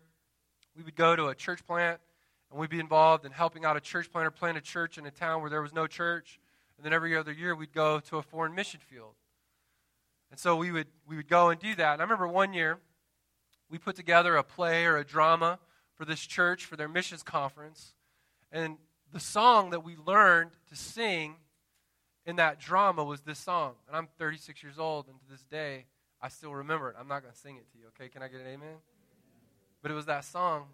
we 0.76 0.82
would 0.82 0.94
go 0.94 1.16
to 1.16 1.28
a 1.28 1.34
church 1.34 1.66
plant, 1.66 1.98
and 2.50 2.60
we'd 2.60 2.68
be 2.68 2.78
involved 2.78 3.24
in 3.24 3.32
helping 3.32 3.64
out 3.64 3.78
a 3.78 3.80
church 3.80 4.12
planter 4.12 4.30
plant 4.30 4.58
a 4.58 4.60
church 4.60 4.98
in 4.98 5.06
a 5.06 5.10
town 5.10 5.40
where 5.40 5.48
there 5.48 5.62
was 5.62 5.72
no 5.72 5.86
church. 5.86 6.38
And 6.76 6.84
then 6.84 6.92
every 6.92 7.16
other 7.16 7.32
year, 7.32 7.54
we'd 7.54 7.72
go 7.72 8.00
to 8.00 8.18
a 8.18 8.22
foreign 8.22 8.54
mission 8.54 8.78
field. 8.86 9.14
And 10.30 10.38
so 10.38 10.56
we 10.56 10.70
would, 10.70 10.88
we 11.08 11.16
would 11.16 11.28
go 11.28 11.48
and 11.48 11.58
do 11.58 11.74
that. 11.74 11.94
And 11.94 12.02
I 12.02 12.04
remember 12.04 12.28
one 12.28 12.52
year, 12.52 12.78
we 13.70 13.78
put 13.78 13.96
together 13.96 14.36
a 14.36 14.42
play 14.42 14.84
or 14.84 14.98
a 14.98 15.06
drama 15.06 15.58
for 15.94 16.04
this 16.04 16.20
church 16.20 16.66
for 16.66 16.76
their 16.76 16.86
missions 16.86 17.22
conference. 17.22 17.94
And 18.52 18.76
the 19.10 19.20
song 19.20 19.70
that 19.70 19.82
we 19.82 19.96
learned 19.96 20.50
to 20.68 20.76
sing 20.76 21.36
in 22.26 22.36
that 22.36 22.58
drama 22.60 23.04
was 23.04 23.20
this 23.20 23.38
song. 23.38 23.74
And 23.86 23.96
I'm 23.96 24.08
36 24.18 24.62
years 24.62 24.78
old, 24.78 25.06
and 25.06 25.18
to 25.20 25.30
this 25.30 25.44
day, 25.44 25.86
I 26.20 26.28
still 26.28 26.52
remember 26.52 26.90
it. 26.90 26.96
I'm 26.98 27.08
not 27.08 27.22
going 27.22 27.32
to 27.32 27.38
sing 27.38 27.56
it 27.56 27.70
to 27.72 27.78
you, 27.78 27.86
okay? 27.88 28.08
Can 28.08 28.22
I 28.22 28.28
get 28.28 28.40
an 28.40 28.48
amen? 28.48 28.76
But 29.80 29.92
it 29.92 29.94
was 29.94 30.06
that 30.06 30.24
song. 30.24 30.64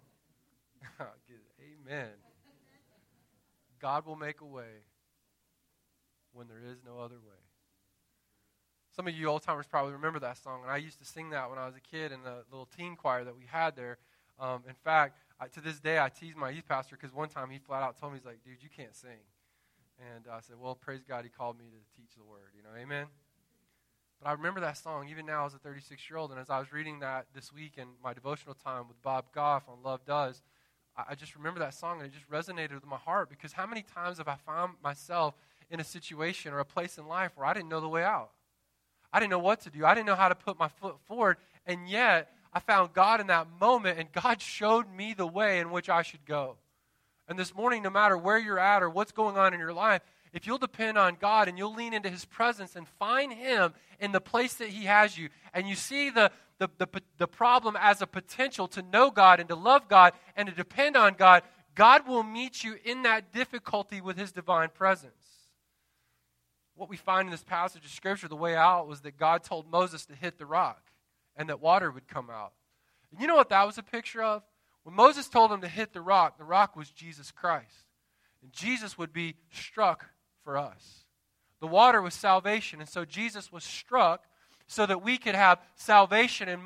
amen. 0.99 2.09
God 3.79 4.05
will 4.05 4.15
make 4.15 4.41
a 4.41 4.45
way 4.45 4.81
when 6.33 6.47
there 6.47 6.61
is 6.71 6.77
no 6.85 6.99
other 6.99 7.15
way. 7.15 7.37
Some 8.95 9.07
of 9.07 9.13
you 9.13 9.27
old 9.27 9.43
timers 9.43 9.65
probably 9.65 9.93
remember 9.93 10.19
that 10.19 10.37
song, 10.37 10.61
and 10.63 10.71
I 10.71 10.77
used 10.77 10.99
to 10.99 11.05
sing 11.05 11.31
that 11.31 11.49
when 11.49 11.59
I 11.59 11.65
was 11.65 11.75
a 11.75 11.81
kid 11.81 12.11
in 12.11 12.23
the 12.23 12.43
little 12.51 12.67
teen 12.77 12.95
choir 12.95 13.23
that 13.23 13.35
we 13.35 13.45
had 13.45 13.75
there. 13.75 13.97
Um, 14.39 14.63
in 14.67 14.75
fact, 14.83 15.17
I, 15.39 15.47
to 15.47 15.61
this 15.61 15.79
day, 15.79 15.99
I 15.99 16.09
tease 16.09 16.35
my 16.35 16.49
youth 16.49 16.67
pastor 16.67 16.95
because 16.95 17.13
one 17.13 17.29
time 17.29 17.49
he 17.49 17.59
flat 17.59 17.83
out 17.83 17.99
told 17.99 18.13
me, 18.13 18.19
he's 18.19 18.25
like, 18.25 18.43
dude, 18.43 18.61
you 18.61 18.69
can't 18.75 18.95
sing. 18.95 19.19
And 20.15 20.25
I 20.31 20.39
said, 20.41 20.55
well, 20.59 20.75
praise 20.75 21.01
God, 21.07 21.23
he 21.23 21.29
called 21.29 21.57
me 21.57 21.65
to 21.65 22.01
teach 22.01 22.15
the 22.15 22.23
word, 22.23 22.51
you 22.55 22.63
know, 22.63 22.69
amen? 22.79 23.05
But 24.21 24.29
I 24.29 24.31
remember 24.33 24.59
that 24.61 24.77
song 24.77 25.07
even 25.09 25.25
now 25.25 25.45
as 25.45 25.53
a 25.53 25.57
36 25.57 26.09
year 26.09 26.17
old. 26.17 26.31
And 26.31 26.39
as 26.39 26.49
I 26.49 26.59
was 26.59 26.71
reading 26.71 26.99
that 26.99 27.27
this 27.33 27.51
week 27.51 27.73
in 27.77 27.87
my 28.03 28.13
devotional 28.13 28.55
time 28.55 28.87
with 28.87 29.01
Bob 29.01 29.25
Goff 29.33 29.63
on 29.67 29.83
Love 29.83 30.05
Does, 30.05 30.41
I, 30.97 31.03
I 31.09 31.15
just 31.15 31.35
remember 31.35 31.59
that 31.59 31.73
song 31.73 32.01
and 32.01 32.07
it 32.07 32.13
just 32.13 32.29
resonated 32.29 32.73
with 32.73 32.85
my 32.85 32.97
heart 32.97 33.29
because 33.29 33.53
how 33.53 33.65
many 33.65 33.81
times 33.81 34.17
have 34.17 34.27
I 34.27 34.35
found 34.45 34.73
myself 34.83 35.35
in 35.69 35.79
a 35.79 35.83
situation 35.83 36.53
or 36.53 36.59
a 36.59 36.65
place 36.65 36.97
in 36.97 37.07
life 37.07 37.31
where 37.35 37.45
I 37.45 37.53
didn't 37.53 37.69
know 37.69 37.81
the 37.81 37.89
way 37.89 38.03
out? 38.03 38.31
I 39.11 39.19
didn't 39.19 39.31
know 39.31 39.39
what 39.39 39.61
to 39.61 39.69
do. 39.69 39.85
I 39.85 39.93
didn't 39.93 40.07
know 40.07 40.15
how 40.15 40.29
to 40.29 40.35
put 40.35 40.57
my 40.57 40.67
foot 40.67 40.95
forward. 41.05 41.37
And 41.65 41.87
yet, 41.87 42.31
I 42.51 42.59
found 42.59 42.93
God 42.93 43.19
in 43.19 43.27
that 43.27 43.47
moment, 43.59 43.99
and 43.99 44.11
God 44.11 44.41
showed 44.41 44.91
me 44.91 45.13
the 45.13 45.27
way 45.27 45.59
in 45.59 45.71
which 45.71 45.89
I 45.89 46.01
should 46.01 46.25
go. 46.25 46.57
And 47.33 47.39
this 47.39 47.55
morning, 47.55 47.81
no 47.81 47.89
matter 47.89 48.15
where 48.15 48.37
you're 48.37 48.59
at 48.59 48.83
or 48.83 48.91
what's 48.91 49.11
going 49.11 49.39
on 49.39 49.55
in 49.55 49.59
your 49.59 49.73
life, 49.73 50.03
if 50.33 50.45
you'll 50.45 50.59
depend 50.59 50.99
on 50.99 51.17
God 51.19 51.47
and 51.47 51.57
you'll 51.57 51.73
lean 51.73 51.91
into 51.91 52.07
His 52.07 52.25
presence 52.25 52.75
and 52.75 52.87
find 52.87 53.33
Him 53.33 53.73
in 53.99 54.11
the 54.11 54.21
place 54.21 54.53
that 54.53 54.69
He 54.69 54.85
has 54.85 55.17
you, 55.17 55.29
and 55.51 55.67
you 55.67 55.73
see 55.73 56.11
the, 56.11 56.29
the, 56.59 56.69
the, 56.77 56.87
the 57.17 57.27
problem 57.27 57.75
as 57.79 58.03
a 58.03 58.05
potential 58.05 58.67
to 58.67 58.83
know 58.83 59.09
God 59.09 59.39
and 59.39 59.49
to 59.49 59.55
love 59.55 59.87
God 59.87 60.13
and 60.35 60.47
to 60.47 60.53
depend 60.53 60.95
on 60.95 61.15
God, 61.15 61.41
God 61.73 62.07
will 62.07 62.21
meet 62.21 62.63
you 62.63 62.75
in 62.85 63.01
that 63.01 63.33
difficulty 63.33 63.99
with 63.99 64.15
His 64.15 64.31
divine 64.31 64.69
presence 64.69 65.15
what 66.75 66.89
we 66.89 66.97
find 66.97 67.27
in 67.27 67.31
this 67.31 67.43
passage 67.43 67.85
of 67.85 67.91
Scripture, 67.91 68.27
the 68.27 68.35
way 68.35 68.55
out 68.55 68.87
was 68.87 69.01
that 69.01 69.17
God 69.17 69.43
told 69.43 69.69
Moses 69.69 70.05
to 70.07 70.15
hit 70.15 70.37
the 70.37 70.45
rock 70.45 70.81
and 71.35 71.49
that 71.49 71.61
water 71.61 71.91
would 71.91 72.07
come 72.07 72.29
out. 72.29 72.53
And 73.11 73.21
you 73.21 73.27
know 73.27 73.35
what 73.35 73.49
that 73.49 73.65
was 73.65 73.77
a 73.77 73.83
picture 73.83 74.23
of? 74.23 74.43
When 74.83 74.95
Moses 74.95 75.27
told 75.29 75.51
him 75.51 75.61
to 75.61 75.67
hit 75.67 75.93
the 75.93 76.01
rock, 76.01 76.37
the 76.37 76.43
rock 76.43 76.75
was 76.75 76.89
Jesus 76.89 77.31
Christ. 77.31 77.87
And 78.41 78.51
Jesus 78.51 78.97
would 78.97 79.13
be 79.13 79.35
struck 79.51 80.05
for 80.43 80.57
us. 80.57 81.05
The 81.61 81.67
water 81.67 82.01
was 82.01 82.13
salvation, 82.13 82.81
and 82.81 82.89
so 82.89 83.05
Jesus 83.05 83.51
was 83.51 83.63
struck 83.63 84.25
so 84.67 84.85
that 84.85 85.03
we 85.03 85.17
could 85.17 85.35
have 85.35 85.59
salvation. 85.75 86.49
And 86.49 86.63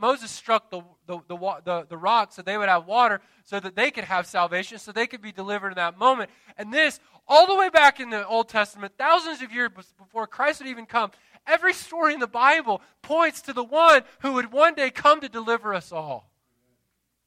Moses 0.00 0.30
struck 0.30 0.70
the, 0.70 0.82
the, 1.06 1.18
the, 1.28 1.36
the, 1.64 1.86
the 1.90 1.96
rock 1.96 2.32
so 2.32 2.42
they 2.42 2.58
would 2.58 2.68
have 2.68 2.86
water, 2.86 3.20
so 3.44 3.60
that 3.60 3.76
they 3.76 3.90
could 3.90 4.04
have 4.04 4.26
salvation, 4.26 4.78
so 4.78 4.90
they 4.90 5.06
could 5.06 5.22
be 5.22 5.30
delivered 5.30 5.68
in 5.68 5.76
that 5.76 5.98
moment. 5.98 6.30
And 6.56 6.72
this 6.72 6.98
all 7.28 7.46
the 7.46 7.54
way 7.54 7.68
back 7.68 8.00
in 8.00 8.10
the 8.10 8.26
Old 8.26 8.48
Testament, 8.48 8.94
thousands 8.98 9.42
of 9.42 9.52
years 9.52 9.70
before 9.98 10.26
Christ 10.26 10.60
would 10.60 10.68
even 10.68 10.86
come, 10.86 11.12
every 11.46 11.72
story 11.72 12.14
in 12.14 12.20
the 12.20 12.26
Bible 12.26 12.82
points 13.02 13.42
to 13.42 13.52
the 13.52 13.62
one 13.62 14.02
who 14.20 14.32
would 14.32 14.52
one 14.52 14.74
day 14.74 14.90
come 14.90 15.20
to 15.20 15.28
deliver 15.28 15.74
us 15.74 15.92
all. 15.92 16.29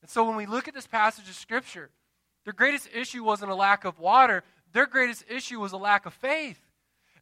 And 0.04 0.10
so 0.10 0.26
when 0.26 0.36
we 0.36 0.46
look 0.46 0.68
at 0.68 0.74
this 0.74 0.86
passage 0.86 1.30
of 1.30 1.36
Scripture, 1.36 1.90
their 2.44 2.52
greatest 2.52 2.90
issue 2.94 3.24
wasn't 3.24 3.52
a 3.52 3.56
lack 3.56 3.86
of 3.86 4.00
water, 4.00 4.44
their 4.74 4.86
greatest 4.86 5.24
issue 5.30 5.62
was 5.62 5.72
a 5.72 5.78
lack 5.78 6.06
of 6.06 6.14
faith. 6.14 6.60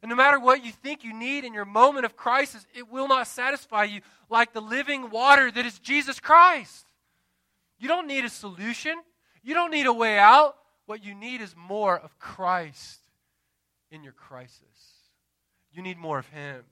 And 0.02 0.10
no 0.10 0.16
matter 0.16 0.40
what 0.40 0.64
you 0.64 0.72
think 0.72 1.04
you 1.04 1.14
need 1.14 1.44
in 1.44 1.54
your 1.54 1.64
moment 1.64 2.04
of 2.04 2.16
crisis, 2.16 2.66
it 2.74 2.90
will 2.90 3.06
not 3.06 3.28
satisfy 3.28 3.84
you 3.84 4.00
like 4.28 4.52
the 4.52 4.60
living 4.60 5.10
water 5.10 5.48
that 5.52 5.64
is 5.64 5.78
Jesus 5.78 6.18
Christ. 6.18 6.86
You 7.78 7.86
don't 7.86 8.08
need 8.08 8.24
a 8.24 8.28
solution, 8.28 9.00
you 9.44 9.54
don't 9.54 9.70
need 9.70 9.86
a 9.86 9.92
way 9.92 10.18
out. 10.18 10.56
What 10.86 11.04
you 11.04 11.14
need 11.14 11.40
is 11.40 11.54
more 11.56 11.96
of 11.96 12.18
Christ 12.18 12.98
in 13.92 14.02
your 14.02 14.12
crisis. 14.12 14.58
You 15.72 15.82
need 15.82 15.98
more 15.98 16.18
of 16.18 16.26
Him. 16.30 16.64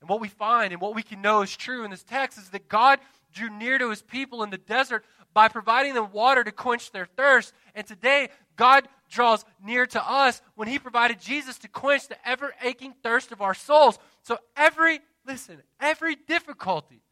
And 0.00 0.08
what 0.08 0.20
we 0.20 0.28
find 0.28 0.72
and 0.72 0.80
what 0.80 0.94
we 0.94 1.02
can 1.02 1.20
know 1.20 1.42
is 1.42 1.54
true 1.54 1.84
in 1.84 1.90
this 1.90 2.02
text 2.02 2.38
is 2.38 2.48
that 2.50 2.68
God 2.68 3.00
drew 3.34 3.50
near 3.50 3.78
to 3.78 3.90
His 3.90 4.00
people 4.00 4.42
in 4.42 4.48
the 4.48 4.56
desert 4.58 5.04
by 5.36 5.48
providing 5.48 5.92
them 5.92 6.10
water 6.12 6.42
to 6.42 6.50
quench 6.50 6.92
their 6.92 7.04
thirst. 7.04 7.52
And 7.74 7.86
today, 7.86 8.30
God 8.56 8.88
draws 9.10 9.44
near 9.62 9.84
to 9.84 10.10
us 10.10 10.40
when 10.54 10.66
He 10.66 10.78
provided 10.78 11.20
Jesus 11.20 11.58
to 11.58 11.68
quench 11.68 12.08
the 12.08 12.16
ever 12.26 12.54
aching 12.62 12.94
thirst 13.02 13.32
of 13.32 13.42
our 13.42 13.52
souls. 13.52 13.98
So, 14.22 14.38
every, 14.56 15.00
listen, 15.26 15.62
every 15.78 16.16
difficulty, 16.16 17.02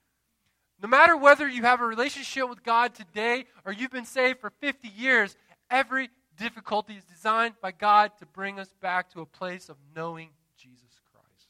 no 0.82 0.88
matter 0.88 1.16
whether 1.16 1.46
you 1.46 1.64
have 1.64 1.82
a 1.82 1.86
relationship 1.86 2.48
with 2.48 2.62
God 2.62 2.94
today 2.94 3.44
or 3.66 3.72
you've 3.72 3.90
been 3.92 4.06
saved 4.06 4.40
for 4.40 4.50
50 4.60 4.88
years, 4.88 5.36
Every 5.70 6.10
difficulty 6.36 6.94
is 6.94 7.04
designed 7.04 7.54
by 7.60 7.72
God 7.72 8.12
to 8.18 8.26
bring 8.26 8.58
us 8.58 8.72
back 8.80 9.10
to 9.10 9.20
a 9.20 9.26
place 9.26 9.68
of 9.68 9.76
knowing 9.94 10.30
Jesus 10.56 11.00
Christ. 11.12 11.48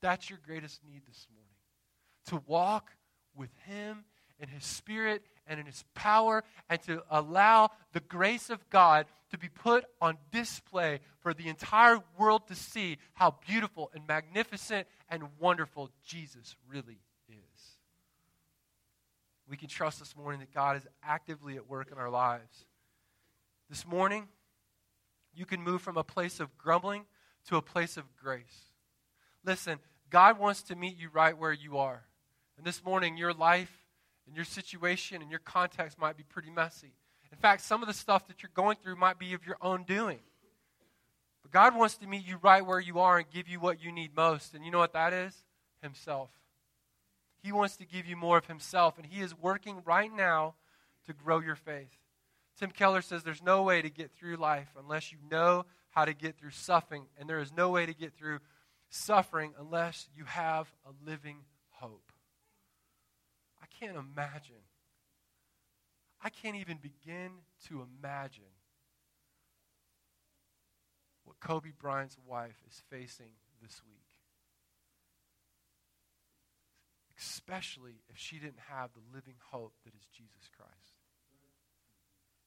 That's 0.00 0.30
your 0.30 0.38
greatest 0.44 0.80
need 0.84 1.02
this 1.06 1.26
morning. 1.32 1.50
To 2.28 2.42
walk 2.46 2.92
with 3.34 3.50
Him 3.66 4.04
and 4.40 4.48
His 4.48 4.64
Spirit 4.64 5.22
and 5.46 5.60
in 5.60 5.66
His 5.66 5.84
power, 5.94 6.44
and 6.68 6.80
to 6.82 7.02
allow 7.10 7.70
the 7.92 8.00
grace 8.00 8.50
of 8.50 8.68
God 8.70 9.06
to 9.30 9.38
be 9.38 9.48
put 9.48 9.84
on 10.00 10.16
display 10.30 11.00
for 11.20 11.34
the 11.34 11.48
entire 11.48 11.98
world 12.18 12.46
to 12.48 12.54
see 12.54 12.98
how 13.14 13.36
beautiful 13.46 13.90
and 13.94 14.06
magnificent 14.06 14.86
and 15.08 15.24
wonderful 15.38 15.90
Jesus 16.04 16.56
really 16.70 17.00
is. 17.28 17.76
We 19.48 19.56
can 19.56 19.68
trust 19.68 19.98
this 19.98 20.16
morning 20.16 20.40
that 20.40 20.54
God 20.54 20.76
is 20.76 20.86
actively 21.02 21.56
at 21.56 21.68
work 21.68 21.90
in 21.92 21.98
our 21.98 22.10
lives. 22.10 22.64
This 23.68 23.86
morning, 23.86 24.28
you 25.34 25.46
can 25.46 25.62
move 25.62 25.82
from 25.82 25.96
a 25.96 26.04
place 26.04 26.40
of 26.40 26.56
grumbling 26.56 27.04
to 27.48 27.56
a 27.56 27.62
place 27.62 27.96
of 27.96 28.04
grace. 28.16 28.70
Listen, 29.44 29.78
God 30.10 30.38
wants 30.38 30.62
to 30.62 30.76
meet 30.76 30.96
you 30.96 31.08
right 31.12 31.36
where 31.36 31.52
you 31.52 31.78
are. 31.78 32.04
And 32.56 32.64
this 32.64 32.84
morning, 32.84 33.16
your 33.16 33.34
life 33.34 33.83
and 34.26 34.36
your 34.36 34.44
situation 34.44 35.22
and 35.22 35.30
your 35.30 35.40
context 35.40 35.98
might 35.98 36.16
be 36.16 36.22
pretty 36.22 36.50
messy. 36.50 36.94
In 37.32 37.38
fact, 37.38 37.62
some 37.62 37.82
of 37.82 37.88
the 37.88 37.94
stuff 37.94 38.26
that 38.28 38.42
you're 38.42 38.50
going 38.54 38.76
through 38.82 38.96
might 38.96 39.18
be 39.18 39.34
of 39.34 39.46
your 39.46 39.56
own 39.60 39.84
doing. 39.84 40.20
But 41.42 41.50
God 41.50 41.76
wants 41.76 41.96
to 41.98 42.06
meet 42.06 42.26
you 42.26 42.38
right 42.42 42.64
where 42.64 42.80
you 42.80 43.00
are 43.00 43.18
and 43.18 43.26
give 43.30 43.48
you 43.48 43.60
what 43.60 43.82
you 43.82 43.92
need 43.92 44.16
most. 44.16 44.54
And 44.54 44.64
you 44.64 44.70
know 44.70 44.78
what 44.78 44.92
that 44.92 45.12
is? 45.12 45.34
Himself. 45.82 46.30
He 47.42 47.52
wants 47.52 47.76
to 47.76 47.84
give 47.84 48.06
you 48.06 48.16
more 48.16 48.38
of 48.38 48.46
Himself, 48.46 48.96
and 48.96 49.06
He 49.06 49.20
is 49.20 49.38
working 49.38 49.82
right 49.84 50.10
now 50.10 50.54
to 51.06 51.12
grow 51.12 51.40
your 51.40 51.56
faith. 51.56 51.98
Tim 52.58 52.70
Keller 52.70 53.02
says 53.02 53.22
there's 53.22 53.42
no 53.42 53.62
way 53.62 53.82
to 53.82 53.90
get 53.90 54.12
through 54.12 54.36
life 54.36 54.68
unless 54.78 55.12
you 55.12 55.18
know 55.30 55.66
how 55.90 56.06
to 56.06 56.14
get 56.14 56.38
through 56.38 56.52
suffering, 56.52 57.04
and 57.18 57.28
there 57.28 57.40
is 57.40 57.52
no 57.52 57.68
way 57.68 57.84
to 57.84 57.92
get 57.92 58.14
through 58.14 58.38
suffering 58.88 59.52
unless 59.58 60.08
you 60.16 60.24
have 60.24 60.72
a 60.86 61.08
living 61.08 61.38
can't 63.78 63.96
imagine. 63.96 64.62
I 66.22 66.30
can't 66.30 66.56
even 66.56 66.78
begin 66.78 67.30
to 67.68 67.82
imagine 67.82 68.44
what 71.24 71.40
Kobe 71.40 71.70
Bryant's 71.78 72.16
wife 72.26 72.62
is 72.68 72.82
facing 72.90 73.32
this 73.62 73.80
week. 73.86 74.00
Especially 77.18 78.02
if 78.08 78.18
she 78.18 78.38
didn't 78.38 78.60
have 78.70 78.90
the 78.92 79.00
living 79.14 79.36
hope 79.50 79.74
that 79.84 79.94
is 79.94 80.06
Jesus 80.12 80.48
Christ. 80.56 80.72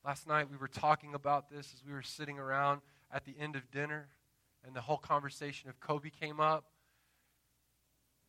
Last 0.06 0.28
night 0.28 0.50
we 0.50 0.58
were 0.58 0.68
talking 0.68 1.14
about 1.14 1.50
this 1.50 1.74
as 1.74 1.84
we 1.86 1.94
were 1.94 2.02
sitting 2.02 2.40
around 2.40 2.82
at 3.12 3.26
the 3.26 3.36
end 3.40 3.56
of 3.56 3.72
dinner, 3.72 4.08
and 4.66 4.76
the 4.76 4.82
whole 4.82 4.98
conversation 4.98 5.70
of 5.70 5.80
Kobe 5.80 6.10
came 6.10 6.40
up. 6.40 6.66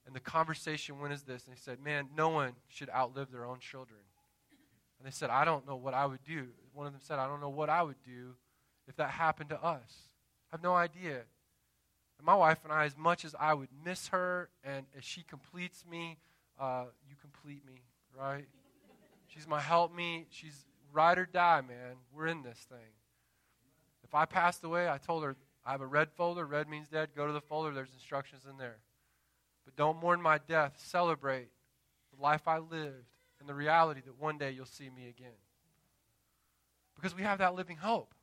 And 0.09 0.17
the 0.17 0.21
conversation 0.21 0.99
went 1.01 1.13
as 1.13 1.23
this, 1.23 1.45
and 1.45 1.55
he 1.55 1.61
said, 1.61 1.81
Man, 1.85 2.09
no 2.17 2.31
one 2.31 2.53
should 2.69 2.89
outlive 2.89 3.31
their 3.31 3.45
own 3.45 3.59
children. 3.59 4.01
And 4.99 5.07
they 5.07 5.11
said, 5.13 5.29
I 5.29 5.45
don't 5.45 5.67
know 5.67 5.77
what 5.77 5.93
I 5.93 6.07
would 6.07 6.25
do. 6.27 6.47
One 6.73 6.87
of 6.87 6.95
them 6.95 7.03
said, 7.05 7.19
I 7.19 7.27
don't 7.27 7.43
know 7.43 7.51
what 7.51 7.69
I 7.69 7.83
would 7.83 8.03
do 8.07 8.35
if 8.89 8.97
that 8.97 9.11
happened 9.11 9.51
to 9.51 9.63
us. 9.63 9.93
I 10.51 10.55
have 10.57 10.63
no 10.63 10.75
idea. 10.75 11.17
And 12.19 12.25
my 12.25 12.35
wife 12.35 12.61
and 12.65 12.73
I, 12.73 12.87
as 12.87 12.97
much 12.97 13.27
as 13.27 13.35
I 13.39 13.53
would 13.53 13.69
miss 13.85 14.09
her, 14.09 14.49
and 14.65 14.87
as 14.97 15.05
she 15.05 15.25
completes 15.25 15.85
me, 15.89 16.17
uh, 16.59 16.87
you 17.07 17.15
complete 17.21 17.67
me, 17.67 17.83
right? 18.19 18.47
She's 19.27 19.47
my 19.47 19.61
help 19.61 19.95
me. 19.95 20.27
She's 20.31 20.65
ride 20.91 21.19
or 21.19 21.27
die, 21.27 21.61
man. 21.61 21.97
We're 22.15 22.29
in 22.29 22.43
this 22.43 22.59
thing. 22.71 22.95
If 24.03 24.15
I 24.15 24.25
passed 24.25 24.65
away, 24.65 24.89
I 24.89 24.97
told 24.97 25.23
her, 25.23 25.37
I 25.67 25.73
have 25.73 25.83
a 25.83 25.87
red 25.87 26.09
folder. 26.17 26.47
Red 26.47 26.67
means 26.67 26.89
dead. 26.89 27.11
Go 27.15 27.27
to 27.27 27.33
the 27.35 27.43
folder. 27.43 27.75
There's 27.75 27.93
instructions 27.93 28.47
in 28.51 28.57
there. 28.57 28.79
But 29.69 29.77
don't 29.77 30.01
mourn 30.01 30.23
my 30.23 30.39
death. 30.39 30.81
Celebrate 30.83 31.51
the 32.17 32.23
life 32.23 32.49
I 32.49 32.57
lived 32.57 33.05
and 33.39 33.47
the 33.47 33.53
reality 33.53 34.01
that 34.07 34.19
one 34.19 34.39
day 34.39 34.51
you'll 34.51 34.65
see 34.65 34.89
me 34.89 35.11
again. 35.11 35.37
Because 36.97 37.15
we 37.15 37.21
have 37.21 37.41
that 37.41 37.55
living 37.55 37.77
hope. 37.77 38.15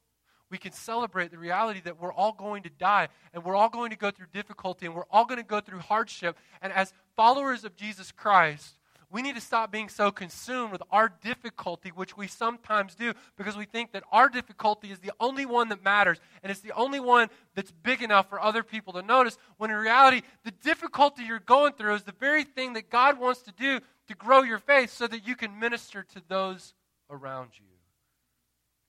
We 0.49 0.57
can 0.57 0.71
celebrate 0.71 1.29
the 1.29 1.37
reality 1.37 1.81
that 1.81 2.01
we're 2.01 2.11
all 2.11 2.33
going 2.33 2.63
to 2.63 2.71
die 2.71 3.09
and 3.31 3.43
we're 3.43 3.55
all 3.55 3.69
going 3.69 3.91
to 3.91 3.95
go 3.95 4.09
through 4.09 4.25
difficulty 4.33 4.87
and 4.87 4.95
we're 4.95 5.05
all 5.11 5.25
going 5.25 5.37
to 5.37 5.45
go 5.45 5.59
through 5.59 5.81
hardship. 5.81 6.35
And 6.63 6.73
as 6.73 6.91
followers 7.15 7.63
of 7.63 7.75
Jesus 7.75 8.11
Christ, 8.11 8.79
we 9.11 9.21
need 9.21 9.35
to 9.35 9.41
stop 9.41 9.71
being 9.71 9.89
so 9.89 10.11
consumed 10.11 10.71
with 10.71 10.81
our 10.91 11.09
difficulty, 11.21 11.89
which 11.89 12.17
we 12.17 12.27
sometimes 12.27 12.95
do, 12.95 13.13
because 13.37 13.55
we 13.55 13.65
think 13.65 13.91
that 13.91 14.03
our 14.11 14.29
difficulty 14.29 14.91
is 14.91 14.99
the 14.99 15.11
only 15.19 15.45
one 15.45 15.69
that 15.69 15.83
matters 15.83 16.19
and 16.43 16.51
it's 16.51 16.61
the 16.61 16.73
only 16.73 16.99
one 16.99 17.29
that's 17.53 17.71
big 17.71 18.01
enough 18.01 18.29
for 18.29 18.41
other 18.41 18.63
people 18.63 18.93
to 18.93 19.01
notice. 19.01 19.37
When 19.57 19.71
in 19.71 19.77
reality, 19.77 20.21
the 20.43 20.51
difficulty 20.51 21.23
you're 21.23 21.39
going 21.39 21.73
through 21.73 21.95
is 21.95 22.03
the 22.03 22.13
very 22.19 22.43
thing 22.43 22.73
that 22.73 22.89
God 22.89 23.19
wants 23.19 23.41
to 23.43 23.51
do 23.51 23.79
to 24.07 24.15
grow 24.15 24.43
your 24.43 24.59
faith 24.59 24.91
so 24.91 25.07
that 25.07 25.27
you 25.27 25.35
can 25.35 25.59
minister 25.59 26.03
to 26.03 26.21
those 26.27 26.73
around 27.09 27.51
you. 27.55 27.65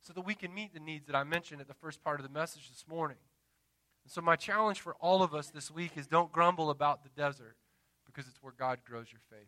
So 0.03 0.13
that 0.13 0.23
we 0.23 0.35
can 0.35 0.55
meet 0.55 0.73
the 0.73 0.81
needs 0.81 1.07
that 1.07 1.17
I 1.17 1.25
mentioned 1.25 1.61
at 1.61 1.69
the 1.69 1.75
first 1.75 2.03
part 2.03 2.21
of 2.21 2.27
the 2.27 2.33
message 2.33 2.69
this 2.69 2.85
morning. 2.89 3.17
And 4.05 4.13
so, 4.13 4.21
my 4.21 4.37
challenge 4.37 4.81
for 4.81 4.95
all 5.01 5.25
of 5.25 5.35
us 5.35 5.49
this 5.49 5.69
week 5.69 5.93
is 5.97 6.07
don't 6.07 6.31
grumble 6.31 6.71
about 6.71 7.03
the 7.03 7.09
desert 7.21 7.57
because 8.07 8.29
it's 8.29 8.41
where 8.41 8.55
God 8.57 8.79
grows 8.89 9.09
your 9.11 9.21
faith. 9.31 9.41